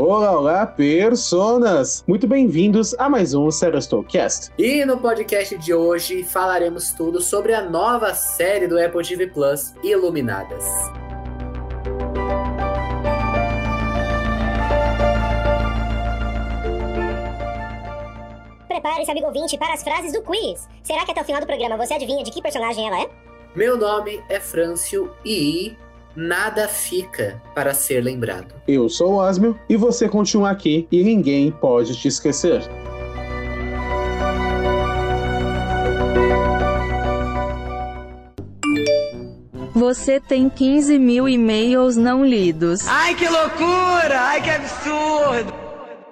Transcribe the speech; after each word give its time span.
Olá, 0.00 0.30
olá, 0.30 0.64
personas! 0.64 2.04
Muito 2.06 2.24
bem-vindos 2.28 2.94
a 3.00 3.08
mais 3.08 3.34
um 3.34 3.48
Cast. 4.08 4.52
E 4.56 4.84
no 4.84 4.96
podcast 4.98 5.58
de 5.58 5.74
hoje 5.74 6.22
falaremos 6.22 6.92
tudo 6.92 7.20
sobre 7.20 7.52
a 7.52 7.68
nova 7.68 8.14
série 8.14 8.68
do 8.68 8.78
Apple 8.78 9.02
TV 9.02 9.26
Plus, 9.26 9.74
Iluminadas. 9.82 10.64
Prepare-se, 18.68 19.10
amigo 19.10 19.26
ouvinte, 19.26 19.58
para 19.58 19.74
as 19.74 19.82
frases 19.82 20.12
do 20.12 20.22
quiz. 20.22 20.68
Será 20.84 21.04
que 21.04 21.10
até 21.10 21.22
o 21.22 21.24
final 21.24 21.40
do 21.40 21.46
programa 21.48 21.76
você 21.76 21.94
adivinha 21.94 22.22
de 22.22 22.30
que 22.30 22.40
personagem 22.40 22.86
ela 22.86 23.02
é? 23.02 23.10
Meu 23.52 23.76
nome 23.76 24.22
é 24.28 24.38
Frâncio 24.38 25.12
e 25.24 25.76
nada 26.16 26.68
fica 26.68 27.40
para 27.54 27.74
ser 27.74 28.02
lembrado. 28.02 28.54
Eu 28.66 28.88
sou 28.88 29.14
o 29.14 29.20
Asmio 29.20 29.58
e 29.68 29.76
você 29.76 30.08
continua 30.08 30.50
aqui 30.50 30.86
e 30.90 31.02
ninguém 31.02 31.50
pode 31.50 31.96
te 31.96 32.08
esquecer. 32.08 32.62
Você 39.74 40.18
tem 40.18 40.48
15 40.48 40.98
mil 40.98 41.28
e-mails 41.28 41.96
não 41.96 42.24
lidos. 42.24 42.86
Ai, 42.88 43.14
que 43.14 43.28
loucura! 43.28 44.20
Ai, 44.20 44.42
que 44.42 44.50
absurdo! 44.50 45.68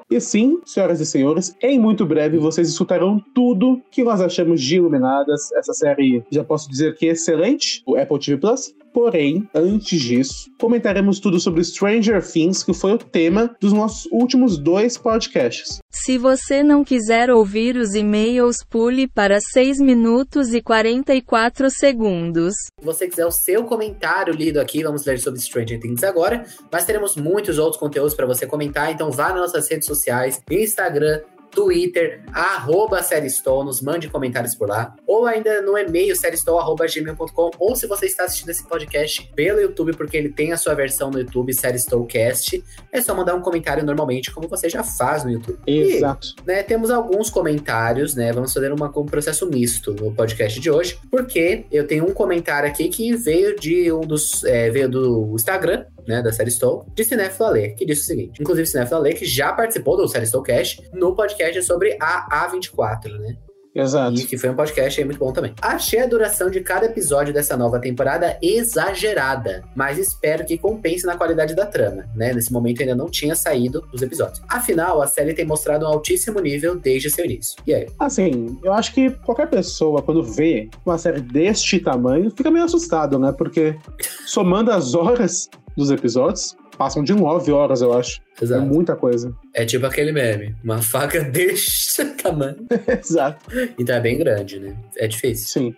E 0.08 0.20
sim, 0.20 0.60
senhoras 0.64 1.00
e 1.00 1.06
senhores, 1.06 1.52
em 1.60 1.80
muito 1.80 2.06
breve 2.06 2.38
vocês 2.38 2.68
escutarão 2.68 3.20
tudo 3.34 3.82
que 3.90 4.04
nós 4.04 4.20
achamos 4.20 4.62
de 4.62 4.76
Iluminadas. 4.76 5.50
Essa 5.52 5.72
série, 5.72 6.22
já 6.30 6.44
posso 6.44 6.70
dizer 6.70 6.94
que 6.94 7.08
é 7.08 7.10
excelente, 7.10 7.82
o 7.84 7.96
Apple 7.96 8.18
TV 8.20 8.38
Plus. 8.38 8.72
Porém, 8.96 9.46
antes 9.54 10.00
disso, 10.00 10.50
comentaremos 10.58 11.20
tudo 11.20 11.38
sobre 11.38 11.62
Stranger 11.62 12.26
Things, 12.26 12.62
que 12.62 12.72
foi 12.72 12.94
o 12.94 12.98
tema 12.98 13.54
dos 13.60 13.70
nossos 13.70 14.10
últimos 14.10 14.56
dois 14.56 14.96
podcasts. 14.96 15.80
Se 15.90 16.16
você 16.16 16.62
não 16.62 16.82
quiser 16.82 17.30
ouvir 17.30 17.76
os 17.76 17.94
e-mails, 17.94 18.64
pule 18.64 19.06
para 19.06 19.38
6 19.38 19.80
minutos 19.80 20.54
e 20.54 20.62
44 20.62 21.68
segundos. 21.68 22.54
Se 22.80 22.86
você 22.86 23.06
quiser 23.06 23.26
o 23.26 23.30
seu 23.30 23.64
comentário 23.64 24.32
lido 24.32 24.58
aqui, 24.58 24.82
vamos 24.82 25.04
ler 25.04 25.20
sobre 25.20 25.40
Stranger 25.40 25.78
Things 25.78 26.02
agora, 26.02 26.46
mas 26.72 26.86
teremos 26.86 27.16
muitos 27.16 27.58
outros 27.58 27.78
conteúdos 27.78 28.14
para 28.14 28.24
você 28.24 28.46
comentar, 28.46 28.90
então 28.90 29.10
vá 29.10 29.28
nas 29.28 29.52
nossas 29.52 29.68
redes 29.68 29.86
sociais, 29.86 30.40
Instagram, 30.50 31.20
Twitter, 31.56 32.20
arroba 32.34 33.02
Seristol, 33.02 33.64
nos 33.64 33.80
mande 33.80 34.10
comentários 34.10 34.54
por 34.54 34.68
lá, 34.68 34.94
ou 35.06 35.24
ainda 35.24 35.62
no 35.62 35.76
e-mail 35.78 36.14
seristol.gmail.com, 36.14 37.50
ou 37.58 37.74
se 37.74 37.86
você 37.86 38.04
está 38.04 38.24
assistindo 38.24 38.50
esse 38.50 38.68
podcast 38.68 39.32
pelo 39.34 39.58
YouTube, 39.58 39.96
porque 39.96 40.18
ele 40.18 40.28
tem 40.28 40.52
a 40.52 40.58
sua 40.58 40.74
versão 40.74 41.10
no 41.10 41.18
YouTube, 41.18 41.54
Seristolcast, 41.54 42.62
é 42.92 43.00
só 43.00 43.14
mandar 43.14 43.34
um 43.34 43.40
comentário 43.40 43.82
normalmente, 43.82 44.30
como 44.30 44.46
você 44.46 44.68
já 44.68 44.84
faz 44.84 45.24
no 45.24 45.30
YouTube. 45.30 45.58
Exato. 45.66 46.34
E, 46.42 46.46
né, 46.46 46.62
temos 46.62 46.90
alguns 46.90 47.30
comentários, 47.30 48.14
né, 48.14 48.34
vamos 48.34 48.52
fazer 48.52 48.70
uma, 48.70 48.92
um 48.94 49.06
processo 49.06 49.46
misto 49.46 49.94
no 49.94 50.14
podcast 50.14 50.60
de 50.60 50.70
hoje, 50.70 50.98
porque 51.10 51.64
eu 51.72 51.86
tenho 51.86 52.04
um 52.04 52.12
comentário 52.12 52.68
aqui 52.68 52.90
que 52.90 53.16
veio 53.16 53.58
de 53.58 53.90
um 53.90 54.02
dos, 54.02 54.44
é, 54.44 54.68
veio 54.68 54.90
do 54.90 55.32
Instagram, 55.34 55.86
né, 56.06 56.22
da 56.22 56.32
série 56.32 56.50
Stow, 56.50 56.86
de 56.94 57.04
Cinefilo 57.04 57.48
Ale, 57.48 57.70
que 57.70 57.84
disse 57.84 58.02
o 58.02 58.04
seguinte, 58.04 58.40
inclusive 58.40 58.66
Cinefilo 58.66 59.00
Ale, 59.00 59.14
que 59.14 59.24
já 59.24 59.52
participou 59.52 59.96
do 59.96 60.06
série 60.06 60.26
Stowcast 60.26 60.82
no 60.92 61.14
podcast 61.14 61.45
sobre 61.62 61.96
a 62.00 62.48
A24, 62.48 63.18
né? 63.18 63.36
Exato. 63.76 64.18
E 64.18 64.24
que 64.24 64.38
foi 64.38 64.48
um 64.48 64.54
podcast 64.54 64.98
aí 64.98 65.04
muito 65.04 65.18
bom 65.18 65.32
também. 65.32 65.52
Achei 65.60 66.00
a 66.00 66.06
duração 66.06 66.48
de 66.48 66.60
cada 66.60 66.86
episódio 66.86 67.34
dessa 67.34 67.58
nova 67.58 67.78
temporada 67.78 68.38
exagerada, 68.40 69.62
mas 69.76 69.98
espero 69.98 70.46
que 70.46 70.56
compense 70.56 71.04
na 71.04 71.14
qualidade 71.14 71.54
da 71.54 71.66
trama, 71.66 72.08
né? 72.14 72.32
Nesse 72.32 72.50
momento 72.50 72.80
ainda 72.80 72.94
não 72.94 73.10
tinha 73.10 73.34
saído 73.34 73.86
os 73.92 74.00
episódios. 74.00 74.40
Afinal, 74.48 75.02
a 75.02 75.06
série 75.06 75.34
tem 75.34 75.44
mostrado 75.44 75.84
um 75.84 75.88
altíssimo 75.88 76.40
nível 76.40 76.76
desde 76.76 77.10
seu 77.10 77.26
início. 77.26 77.54
E 77.66 77.74
aí? 77.74 77.86
Assim, 77.98 78.58
eu 78.64 78.72
acho 78.72 78.94
que 78.94 79.10
qualquer 79.10 79.48
pessoa, 79.48 80.00
quando 80.00 80.22
vê 80.22 80.70
uma 80.84 80.96
série 80.96 81.20
deste 81.20 81.78
tamanho, 81.78 82.30
fica 82.34 82.50
meio 82.50 82.64
assustado, 82.64 83.18
né? 83.18 83.30
Porque 83.36 83.76
somando 84.24 84.70
as 84.70 84.94
horas 84.94 85.50
dos 85.76 85.90
episódios. 85.90 86.56
Passam 86.76 87.02
de 87.02 87.14
nove 87.14 87.50
horas, 87.52 87.80
eu 87.80 87.92
acho. 87.92 88.20
Exato. 88.40 88.62
É 88.62 88.64
muita 88.64 88.94
coisa. 88.94 89.34
É 89.54 89.64
tipo 89.64 89.86
aquele 89.86 90.12
meme. 90.12 90.54
Uma 90.62 90.82
faca 90.82 91.20
deste 91.24 92.04
tamanho. 92.04 92.56
Exato. 93.00 93.44
Então 93.78 93.96
é 93.96 94.00
bem 94.00 94.18
grande, 94.18 94.58
né? 94.60 94.76
É 94.96 95.06
difícil. 95.06 95.48
Sim. 95.48 95.76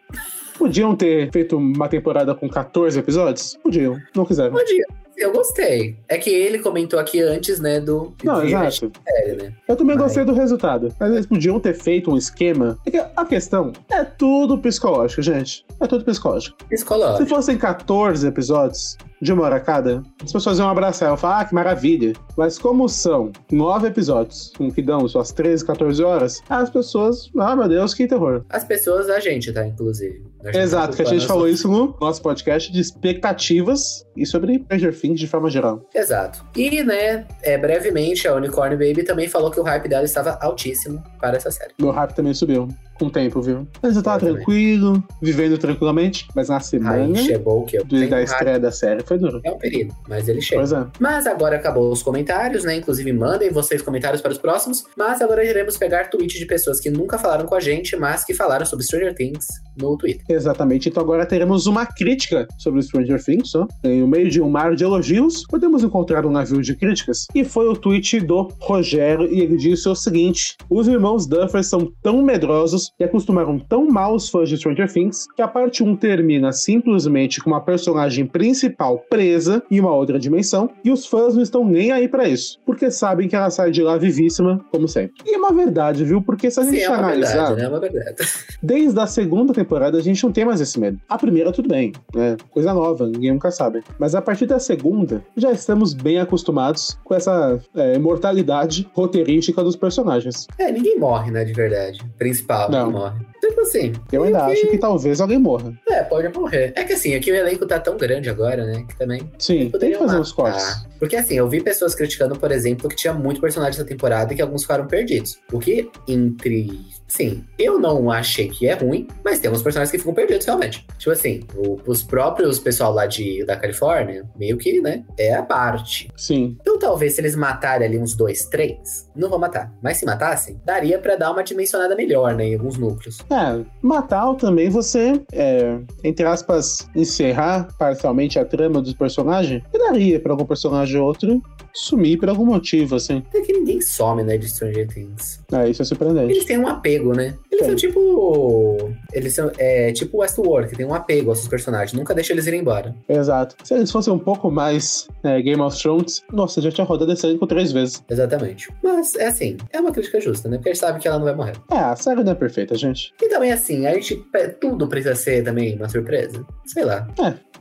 Podiam 0.58 0.96
ter 0.96 1.30
feito 1.30 1.56
uma 1.56 1.88
temporada 1.88 2.34
com 2.34 2.48
14 2.48 2.98
episódios? 2.98 3.56
Podiam. 3.62 3.96
Não 4.14 4.24
quiseram. 4.24 4.52
Podiam. 4.52 4.86
Eu 5.18 5.32
gostei. 5.32 5.96
É 6.08 6.16
que 6.16 6.30
ele 6.30 6.60
comentou 6.60 6.98
aqui 6.98 7.20
antes, 7.20 7.58
né, 7.58 7.80
do. 7.80 8.14
Não, 8.22 8.44
exato. 8.44 8.92
Série, 9.08 9.36
né? 9.36 9.52
Eu 9.66 9.74
também 9.74 9.96
Mas... 9.96 10.04
gostei 10.04 10.24
do 10.24 10.32
resultado. 10.32 10.94
Mas 10.98 11.12
eles 11.12 11.26
podiam 11.26 11.58
ter 11.58 11.74
feito 11.74 12.12
um 12.12 12.16
esquema. 12.16 12.78
É 12.86 12.90
que 12.90 12.98
a 12.98 13.24
questão 13.24 13.72
é 13.90 14.04
tudo 14.04 14.56
psicológico, 14.58 15.20
gente. 15.20 15.66
É 15.80 15.88
tudo 15.88 16.04
psicológico. 16.04 16.56
Psicológico. 16.68 17.24
Se 17.24 17.28
fossem 17.28 17.58
14 17.58 18.28
episódios, 18.28 18.96
de 19.20 19.32
uma 19.32 19.44
hora 19.44 19.60
cada, 19.60 20.02
as 20.22 20.32
pessoas 20.32 20.58
iam 20.58 20.68
abraçar. 20.68 21.10
Eu 21.10 21.16
falar, 21.16 21.40
ah, 21.40 21.44
que 21.44 21.54
maravilha. 21.54 22.12
Mas 22.36 22.58
como 22.58 22.88
são 22.88 23.32
nove 23.50 23.88
episódios, 23.88 24.52
com 24.56 24.70
que 24.70 24.82
dão 24.82 25.06
suas 25.08 25.32
13, 25.32 25.64
14 25.64 26.02
horas, 26.02 26.42
as 26.48 26.70
pessoas, 26.70 27.30
ah, 27.38 27.56
meu 27.56 27.68
Deus, 27.68 27.94
que 27.94 28.06
terror. 28.06 28.44
As 28.48 28.64
pessoas, 28.64 29.08
a 29.08 29.20
gente, 29.20 29.52
tá, 29.52 29.66
inclusive. 29.66 30.22
Exato, 30.54 30.96
que 30.96 31.02
a 31.02 31.06
gente 31.06 31.26
falou 31.26 31.48
isso 31.48 31.68
no 31.68 31.96
nosso 32.00 32.22
podcast 32.22 32.72
de 32.72 32.80
expectativas 32.80 34.06
e 34.16 34.24
sobre 34.24 34.60
Stranger 34.64 34.98
Things 34.98 35.20
de 35.20 35.26
forma 35.26 35.50
geral. 35.50 35.82
Exato. 35.94 36.44
E, 36.56 36.82
né, 36.84 37.26
é, 37.42 37.58
brevemente, 37.58 38.28
a 38.28 38.34
Unicorn 38.34 38.76
Baby 38.76 39.02
também 39.02 39.28
falou 39.28 39.50
que 39.50 39.58
o 39.58 39.62
hype 39.64 39.88
dela 39.88 40.04
estava 40.04 40.38
altíssimo 40.40 41.02
para 41.20 41.36
essa 41.36 41.50
série. 41.50 41.72
Meu 41.78 41.90
hype 41.90 42.14
também 42.14 42.34
subiu 42.34 42.68
com 42.98 43.06
o 43.06 43.10
tempo, 43.10 43.40
viu? 43.40 43.66
Mas 43.82 43.96
eu 43.96 44.02
tava 44.02 44.18
tranquilo, 44.18 45.02
vivendo 45.22 45.56
tranquilamente, 45.56 46.26
mas 46.34 46.48
na 46.48 46.60
semana 46.60 47.04
Aí 47.04 47.16
chegou 47.16 47.64
que 47.64 47.76
eu 47.76 47.84
da 47.84 48.22
estreia 48.22 48.58
da 48.58 48.70
série 48.70 49.02
foi 49.02 49.18
duro. 49.18 49.40
É 49.44 49.50
um 49.50 49.58
perigo, 49.58 49.94
mas 50.08 50.28
ele 50.28 50.40
chega. 50.40 50.60
Pois 50.60 50.72
é. 50.72 50.86
Mas 50.98 51.26
agora 51.26 51.56
acabou 51.56 51.90
os 51.90 52.02
comentários, 52.02 52.64
né? 52.64 52.76
Inclusive 52.76 53.12
mandem 53.12 53.50
vocês 53.50 53.82
comentários 53.82 54.20
para 54.20 54.32
os 54.32 54.38
próximos, 54.38 54.84
mas 54.96 55.20
agora 55.20 55.44
iremos 55.44 55.76
pegar 55.76 56.10
tweets 56.10 56.38
de 56.38 56.46
pessoas 56.46 56.80
que 56.80 56.90
nunca 56.90 57.18
falaram 57.18 57.46
com 57.46 57.54
a 57.54 57.60
gente, 57.60 57.96
mas 57.96 58.24
que 58.24 58.34
falaram 58.34 58.66
sobre 58.66 58.84
Stranger 58.84 59.14
Things 59.14 59.46
no 59.76 59.96
Twitter. 59.96 60.24
Exatamente, 60.28 60.88
então 60.88 61.02
agora 61.02 61.24
teremos 61.24 61.66
uma 61.66 61.86
crítica 61.86 62.46
sobre 62.58 62.82
Stranger 62.82 63.22
Things, 63.22 63.54
ó. 63.54 63.66
Em 63.84 64.06
meio 64.06 64.28
de 64.28 64.40
um 64.40 64.50
mar 64.50 64.74
de 64.74 64.84
elogios, 64.84 65.44
podemos 65.46 65.84
encontrar 65.84 66.26
um 66.26 66.30
navio 66.30 66.60
de 66.62 66.74
críticas. 66.74 67.26
E 67.34 67.44
foi 67.44 67.68
o 67.68 67.76
tweet 67.76 68.20
do 68.20 68.48
Rogério, 68.60 69.32
e 69.32 69.40
ele 69.40 69.56
disse 69.56 69.88
o 69.88 69.94
seguinte: 69.94 70.56
Os 70.68 70.88
irmãos 70.88 71.26
Duffer 71.26 71.62
são 71.62 71.92
tão 72.02 72.22
medrosos 72.22 72.87
e 72.98 73.04
acostumaram 73.04 73.58
tão 73.58 73.86
mal 73.88 74.14
os 74.14 74.28
fãs 74.28 74.48
de 74.48 74.56
Stranger 74.56 74.92
Things 74.92 75.26
que 75.34 75.42
a 75.42 75.48
parte 75.48 75.82
1 75.82 75.96
termina 75.96 76.52
simplesmente 76.52 77.40
com 77.40 77.50
uma 77.50 77.60
personagem 77.60 78.26
principal 78.26 78.98
presa 79.10 79.62
em 79.70 79.80
uma 79.80 79.94
outra 79.94 80.18
dimensão 80.18 80.70
e 80.84 80.90
os 80.90 81.06
fãs 81.06 81.34
não 81.34 81.42
estão 81.42 81.64
nem 81.64 81.90
aí 81.92 82.08
para 82.08 82.28
isso, 82.28 82.58
porque 82.64 82.90
sabem 82.90 83.28
que 83.28 83.36
ela 83.36 83.50
sai 83.50 83.70
de 83.70 83.82
lá 83.82 83.96
vivíssima, 83.96 84.64
como 84.70 84.88
sempre. 84.88 85.14
E 85.26 85.34
é 85.34 85.38
uma 85.38 85.52
verdade, 85.52 86.04
viu? 86.04 86.22
Porque 86.22 86.50
se 86.50 86.60
a 86.60 86.64
gente 86.64 86.76
Sim, 86.76 86.82
é 86.82 86.86
analisar. 86.86 87.54
Verdade, 87.54 87.56
né? 87.56 87.64
É 87.64 87.68
uma 87.68 87.80
verdade. 87.80 88.16
Desde 88.62 88.98
a 88.98 89.06
segunda 89.06 89.52
temporada 89.52 89.98
a 89.98 90.02
gente 90.02 90.22
não 90.22 90.32
tem 90.32 90.44
mais 90.44 90.60
esse 90.60 90.78
medo. 90.78 90.98
A 91.08 91.18
primeira, 91.18 91.52
tudo 91.52 91.68
bem, 91.68 91.92
né? 92.14 92.36
Coisa 92.50 92.72
nova, 92.72 93.06
ninguém 93.06 93.32
nunca 93.32 93.50
sabe. 93.50 93.82
Mas 93.98 94.14
a 94.14 94.22
partir 94.22 94.46
da 94.46 94.58
segunda, 94.58 95.22
já 95.36 95.52
estamos 95.52 95.94
bem 95.94 96.18
acostumados 96.18 96.98
com 97.04 97.14
essa 97.14 97.58
é, 97.74 97.98
mortalidade 97.98 98.88
roteirística 98.92 99.62
dos 99.62 99.76
personagens. 99.76 100.46
É, 100.58 100.70
ninguém 100.70 100.98
morre, 100.98 101.30
né? 101.30 101.44
De 101.44 101.52
verdade. 101.52 101.98
Principal, 102.18 102.70
não 102.84 102.92
morre. 102.92 103.27
Tipo 103.40 103.60
assim. 103.60 103.92
Eu 104.12 104.24
ainda 104.24 104.46
que... 104.46 104.52
acho 104.52 104.66
que 104.68 104.78
talvez 104.78 105.20
alguém 105.20 105.38
morra. 105.38 105.72
É, 105.88 106.02
pode 106.02 106.28
morrer. 106.28 106.72
É 106.76 106.84
que 106.84 106.92
assim, 106.92 107.14
aqui 107.14 107.30
o 107.30 107.34
elenco 107.34 107.66
tá 107.66 107.78
tão 107.78 107.96
grande 107.96 108.28
agora, 108.28 108.64
né? 108.64 108.84
Que 108.88 108.96
também. 108.96 109.30
Sim, 109.38 109.70
tem 109.70 109.92
que 109.92 109.98
fazer 109.98 110.06
matar. 110.06 110.20
uns 110.20 110.32
cortes. 110.32 110.86
Porque 110.98 111.16
assim, 111.16 111.34
eu 111.34 111.48
vi 111.48 111.60
pessoas 111.60 111.94
criticando, 111.94 112.38
por 112.38 112.50
exemplo, 112.50 112.88
que 112.88 112.96
tinha 112.96 113.12
muito 113.12 113.40
personagem 113.40 113.74
essa 113.74 113.84
temporada 113.84 114.32
e 114.32 114.36
que 114.36 114.42
alguns 114.42 114.62
ficaram 114.62 114.86
perdidos. 114.86 115.38
O 115.52 115.58
que, 115.58 115.90
entre. 116.06 116.80
Sim, 117.06 117.44
eu 117.58 117.78
não 117.78 118.10
achei 118.10 118.48
que 118.48 118.66
é 118.66 118.74
ruim, 118.74 119.06
mas 119.24 119.40
tem 119.40 119.50
uns 119.50 119.62
personagens 119.62 119.90
que 119.90 119.98
ficam 119.98 120.12
perdidos 120.12 120.44
realmente. 120.44 120.86
Tipo 120.98 121.12
assim, 121.12 121.40
o, 121.54 121.78
os 121.86 122.02
próprios 122.02 122.58
pessoal 122.58 122.92
lá 122.92 123.06
de, 123.06 123.44
da 123.44 123.56
Califórnia, 123.56 124.24
meio 124.36 124.58
que, 124.58 124.80
né? 124.80 125.04
É 125.16 125.34
a 125.34 125.42
parte. 125.42 126.10
Sim. 126.16 126.56
Então 126.60 126.78
talvez 126.78 127.14
se 127.14 127.20
eles 127.20 127.34
matarem 127.34 127.86
ali 127.86 127.98
uns 127.98 128.14
dois, 128.14 128.44
três, 128.46 129.08
não 129.16 129.30
vão 129.30 129.38
matar. 129.38 129.72
Mas 129.82 129.96
se 129.96 130.04
matassem, 130.04 130.60
daria 130.64 130.98
para 130.98 131.16
dar 131.16 131.30
uma 131.30 131.42
dimensionada 131.42 131.94
melhor, 131.94 132.34
né? 132.34 132.44
Em 132.44 132.54
alguns 132.54 132.76
núcleos. 132.76 133.18
É, 133.30 133.64
matar 133.82 134.34
também 134.34 134.70
você, 134.70 135.20
é, 135.32 135.78
entre 136.02 136.24
aspas, 136.26 136.88
encerrar 136.96 137.68
parcialmente 137.78 138.38
a 138.38 138.44
trama 138.44 138.80
dos 138.80 138.94
personagens, 138.94 139.62
e 139.72 139.78
daria 139.78 140.18
pra 140.18 140.32
algum 140.32 140.46
personagem 140.46 140.98
ou 140.98 141.06
outro 141.06 141.42
sumir 141.74 142.18
por 142.18 142.28
algum 142.28 142.46
motivo, 142.46 142.96
assim. 142.96 143.22
É 143.34 143.40
que 143.40 143.52
ninguém 143.52 143.80
some, 143.80 144.22
né, 144.22 144.36
de 144.38 144.48
Stranger 144.48 144.88
Things. 144.88 145.40
É, 145.52 145.68
isso 145.68 145.82
é 145.82 145.84
surpreendente. 145.84 146.32
Eles 146.32 146.44
têm 146.44 146.58
um 146.58 146.66
apego, 146.66 147.12
né? 147.14 147.34
Eles 147.52 147.64
Sim. 147.64 147.66
são 147.66 147.76
tipo. 147.76 148.90
Eles 149.12 149.34
são 149.34 149.52
é, 149.58 149.92
tipo 149.92 150.18
Westworld, 150.18 150.70
que 150.70 150.76
tem 150.76 150.86
um 150.86 150.94
apego 150.94 151.30
aos 151.30 151.38
seus 151.38 151.48
personagens. 151.48 151.92
Nunca 151.92 152.14
deixa 152.14 152.32
eles 152.32 152.46
irem 152.46 152.60
embora. 152.60 152.94
Exato. 153.08 153.54
Se 153.62 153.74
eles 153.74 153.90
fossem 153.90 154.12
um 154.12 154.18
pouco 154.18 154.50
mais 154.50 155.06
é, 155.22 155.40
Game 155.40 155.60
of 155.60 155.80
Thrones, 155.80 156.22
nossa, 156.32 156.60
já 156.60 156.70
bate 156.78 156.80
a 156.80 156.84
roda 156.84 157.06
desse 157.06 157.26
elenco 157.26 157.46
três 157.46 157.72
vezes. 157.72 158.02
Exatamente. 158.08 158.68
Mas, 158.82 159.14
é 159.16 159.26
assim, 159.26 159.56
é 159.72 159.80
uma 159.80 159.90
crítica 159.90 160.20
justa, 160.20 160.48
né? 160.48 160.56
Porque 160.56 160.70
a 160.70 160.72
gente 160.72 160.80
sabe 160.80 161.00
que 161.00 161.08
ela 161.08 161.18
não 161.18 161.24
vai 161.24 161.34
morrer. 161.34 161.54
É, 161.70 161.78
a 161.78 161.96
série 161.96 162.22
não 162.22 162.32
é 162.32 162.34
perfeita, 162.34 162.74
gente. 162.74 163.12
E 163.20 163.28
também, 163.28 163.52
assim, 163.52 163.86
a 163.86 163.94
gente. 163.94 164.16
Tudo 164.60 164.88
precisa 164.88 165.14
ser 165.14 165.42
também 165.42 165.76
uma 165.76 165.88
surpresa. 165.88 166.44
Sei 166.66 166.84
lá. 166.84 167.06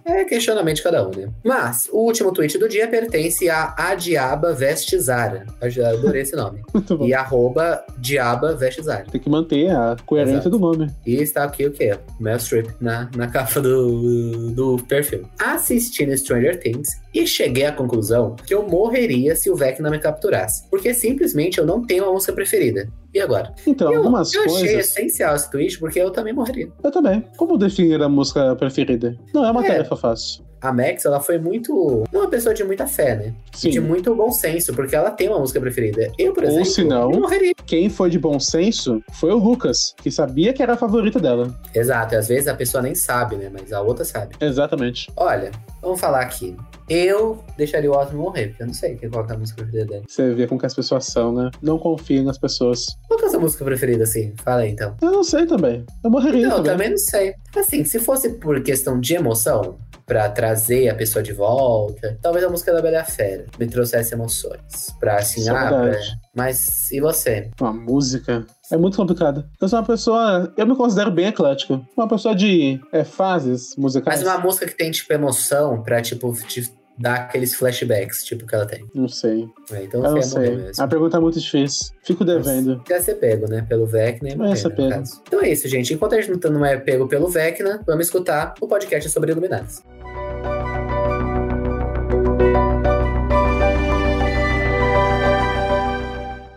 É 0.06 0.24
questionamento 0.24 0.78
de 0.78 0.84
cada 0.84 1.06
um, 1.06 1.12
né? 1.12 1.28
Mas 1.44 1.90
o 1.92 1.98
último 1.98 2.32
tweet 2.32 2.58
do 2.58 2.70
dia 2.70 2.88
pertence 2.88 3.50
a 3.50 3.76
A 3.78 3.94
Diaba 3.94 4.54
Veste 4.54 4.98
Zara. 4.98 5.46
Eu 5.62 5.86
adorei 5.86 6.22
esse 6.22 6.34
nome. 6.34 6.62
Muito 6.74 6.98
bom. 6.98 7.06
E 7.06 7.14
arroba 7.14 7.84
Diaba 7.98 8.56
Veste 8.56 8.82
Zara. 8.82 9.06
Tem 9.12 9.20
que 9.20 9.30
manter 9.30 9.70
a 9.70 9.98
coerência 10.06 10.36
Exato. 10.36 10.52
do 10.52 10.60
nome. 10.60 10.90
E 11.06 11.16
está 11.16 11.44
aqui 11.44 11.66
o 11.66 11.72
quê? 11.72 11.98
Meryl 12.22 12.40
Streep 12.40 12.70
na, 12.80 13.10
na 13.18 13.28
capa 13.28 13.60
do, 13.60 14.52
do 14.52 14.78
perfil. 14.88 15.28
Assistindo 15.40 16.18
Stranger 16.18 16.58
Things 16.58 16.88
e 17.14 17.28
cheguei 17.28 17.66
à 17.66 17.74
conclusão 17.74 18.36
que 18.46 18.54
eu 18.54 18.66
morreria 18.66 19.36
se 19.36 19.50
o 19.50 19.56
Vecna 19.58 19.90
me 19.90 20.00
capturasse. 20.00 20.70
Porque 20.70 20.94
simplesmente 20.94 21.58
eu 21.58 21.66
não 21.66 21.86
tenho 21.86 22.06
uma 22.06 22.14
música 22.14 22.32
preferida. 22.32 22.88
E 23.14 23.20
agora? 23.22 23.54
Então, 23.66 23.92
eu, 23.92 24.00
algumas 24.00 24.34
eu 24.34 24.42
achei 24.44 24.60
coisas. 24.68 24.88
essencial 24.98 25.36
esse 25.36 25.50
tweet 25.50 25.80
porque 25.80 26.00
eu 26.00 26.12
também 26.12 26.34
morreria. 26.34 26.70
Eu 26.84 26.92
também. 26.92 27.24
Como 27.38 27.58
definir 27.58 28.02
a 28.02 28.10
música 28.10 28.56
preferida? 28.56 29.18
Não 29.34 29.46
é 29.46 29.52
uma 29.52 29.66
É. 29.66 29.68
tarefa 29.70 29.96
fácil. 29.96 30.46
A 30.60 30.74
Max, 30.74 31.06
ela 31.06 31.20
foi 31.20 31.38
muito. 31.38 32.04
Uma 32.12 32.28
pessoa 32.28 32.54
de 32.54 32.64
muita 32.64 32.88
fé, 32.88 33.16
né? 33.16 33.34
Sim. 33.54 33.70
De 33.70 33.80
muito 33.80 34.14
bom 34.16 34.32
senso, 34.32 34.74
porque 34.74 34.96
ela 34.96 35.12
tem 35.12 35.30
uma 35.30 35.38
música 35.40 35.60
preferida. 35.62 36.12
Eu, 36.18 36.34
por 36.34 36.44
Ou 36.44 36.50
exemplo, 36.50 36.66
se 36.66 36.84
não- 36.84 37.12
eu 37.12 37.20
morreria. 37.20 37.54
Quem 37.66 37.90
foi 37.90 38.10
de 38.10 38.18
bom 38.18 38.40
senso 38.40 39.02
foi 39.14 39.32
o 39.32 39.38
Lucas, 39.38 39.94
que 39.98 40.10
sabia 40.10 40.54
que 40.54 40.64
era 40.64 40.74
a 40.74 40.78
favorita 40.78 41.20
dela. 41.20 41.54
Exato, 41.76 42.16
e 42.16 42.18
às 42.18 42.28
vezes 42.28 42.48
a 42.48 42.56
pessoa 42.56 42.82
nem 42.82 42.96
sabe, 42.96 43.36
né? 43.36 43.52
Mas 43.54 43.72
a 43.72 43.82
outra 43.82 44.04
sabe. 44.04 44.36
Exatamente. 44.42 45.12
Olha, 45.16 45.52
vamos 45.80 46.00
falar 46.00 46.22
aqui. 46.22 46.56
Eu 46.90 47.44
deixaria 47.58 47.92
o 47.92 47.96
Otto 47.96 48.16
morrer, 48.16 48.50
porque 48.50 48.64
eu 48.64 48.68
não 48.68 48.74
sei 48.74 48.98
qual 49.12 49.26
é 49.28 49.34
a 49.34 49.38
música 49.38 49.62
preferida 49.62 49.92
dele. 49.92 50.06
Você 50.08 50.34
vê 50.34 50.48
com 50.48 50.58
que 50.58 50.66
as 50.66 50.74
pessoas 50.74 51.06
são, 51.06 51.34
né? 51.34 51.52
Não 51.62 51.78
confiem 51.78 52.24
nas 52.24 52.38
pessoas. 52.38 52.86
Qual 53.08 53.20
que 53.20 53.26
é 53.26 53.28
a 53.28 53.32
sua 53.32 53.40
música 53.40 53.66
preferida, 53.66 54.04
assim? 54.04 54.34
Fala 54.44 54.62
aí, 54.62 54.72
então. 54.72 54.96
Eu 55.02 55.12
não 55.12 55.24
sei 55.24 55.46
também. 55.46 55.86
Eu 56.04 56.10
morreria 56.10 56.48
Não, 56.48 56.58
também. 56.58 56.72
também 56.72 56.90
não 56.92 56.98
sei. 56.98 57.36
Assim, 57.56 57.84
se 57.84 58.00
fosse 58.00 58.30
por 58.34 58.62
questão 58.62 59.00
de 59.00 59.16
emoção, 59.16 59.78
pra 60.08 60.30
trazer 60.30 60.88
a 60.88 60.96
pessoa 60.96 61.22
de 61.22 61.34
volta, 61.34 62.18
talvez 62.22 62.46
a 62.46 62.50
música 62.50 62.74
da 62.74 62.82
Bela 62.82 63.04
Fera 63.04 63.46
me 63.60 63.68
trouxesse 63.68 64.14
emoções. 64.14 64.96
Pra 65.00 65.18
assim, 65.18 65.48
é 65.48 65.52
ah, 65.52 65.68
pra... 65.68 66.00
Mas 66.34 66.90
e 66.92 67.02
você? 67.02 67.52
Uma 67.60 67.74
música 67.74 68.46
é 68.72 68.78
muito 68.78 68.96
complicado. 68.96 69.46
Eu 69.62 69.68
sou 69.68 69.80
uma 69.80 69.86
pessoa. 69.86 70.54
Eu 70.58 70.66
me 70.66 70.76
considero 70.76 71.12
bem 71.12 71.28
eclético. 71.28 71.86
Uma 71.96 72.08
pessoa 72.08 72.34
de 72.36 72.80
é, 72.92 73.04
fases 73.04 73.76
musicais. 73.78 74.20
Mas 74.22 74.28
uma 74.28 74.40
música 74.40 74.66
que 74.66 74.76
tem, 74.76 74.92
tipo, 74.92 75.12
emoção 75.14 75.82
pra, 75.82 76.02
tipo, 76.02 76.32
te 76.48 76.70
dar 76.98 77.16
aqueles 77.16 77.54
flashbacks, 77.56 78.24
tipo, 78.24 78.46
que 78.46 78.56
ela 78.56 78.66
tem. 78.66 78.86
Não 78.94 79.08
sei. 79.08 79.48
É, 79.72 79.84
então 79.84 80.04
Eu 80.04 80.16
não 80.16 80.22
sei. 80.22 80.56
mesmo. 80.56 80.84
A 80.84 80.88
pergunta 80.88 81.18
é 81.18 81.20
muito 81.20 81.40
difícil. 81.40 81.94
Fico 82.04 82.26
devendo. 82.26 82.82
Ia 82.90 83.02
ser 83.02 83.16
pego, 83.16 83.48
né? 83.50 83.66
Pelo 83.68 83.86
Vecna 83.86 84.30
Ia 84.30 84.38
morrer, 84.38 84.56
ser 84.56 84.70
no 84.70 84.76
pego. 84.76 85.04
Então 85.28 85.42
é 85.42 85.50
isso, 85.50 85.68
gente. 85.68 85.94
Enquanto 85.94 86.14
a 86.14 86.22
gente 86.22 86.50
não 86.50 86.66
é 86.66 86.78
pego 86.78 87.08
pelo 87.08 87.28
Vecna, 87.28 87.82
vamos 87.86 88.08
escutar 88.08 88.54
o 88.60 88.68
podcast 88.68 89.10
sobre 89.10 89.32
Iluminados. 89.32 89.82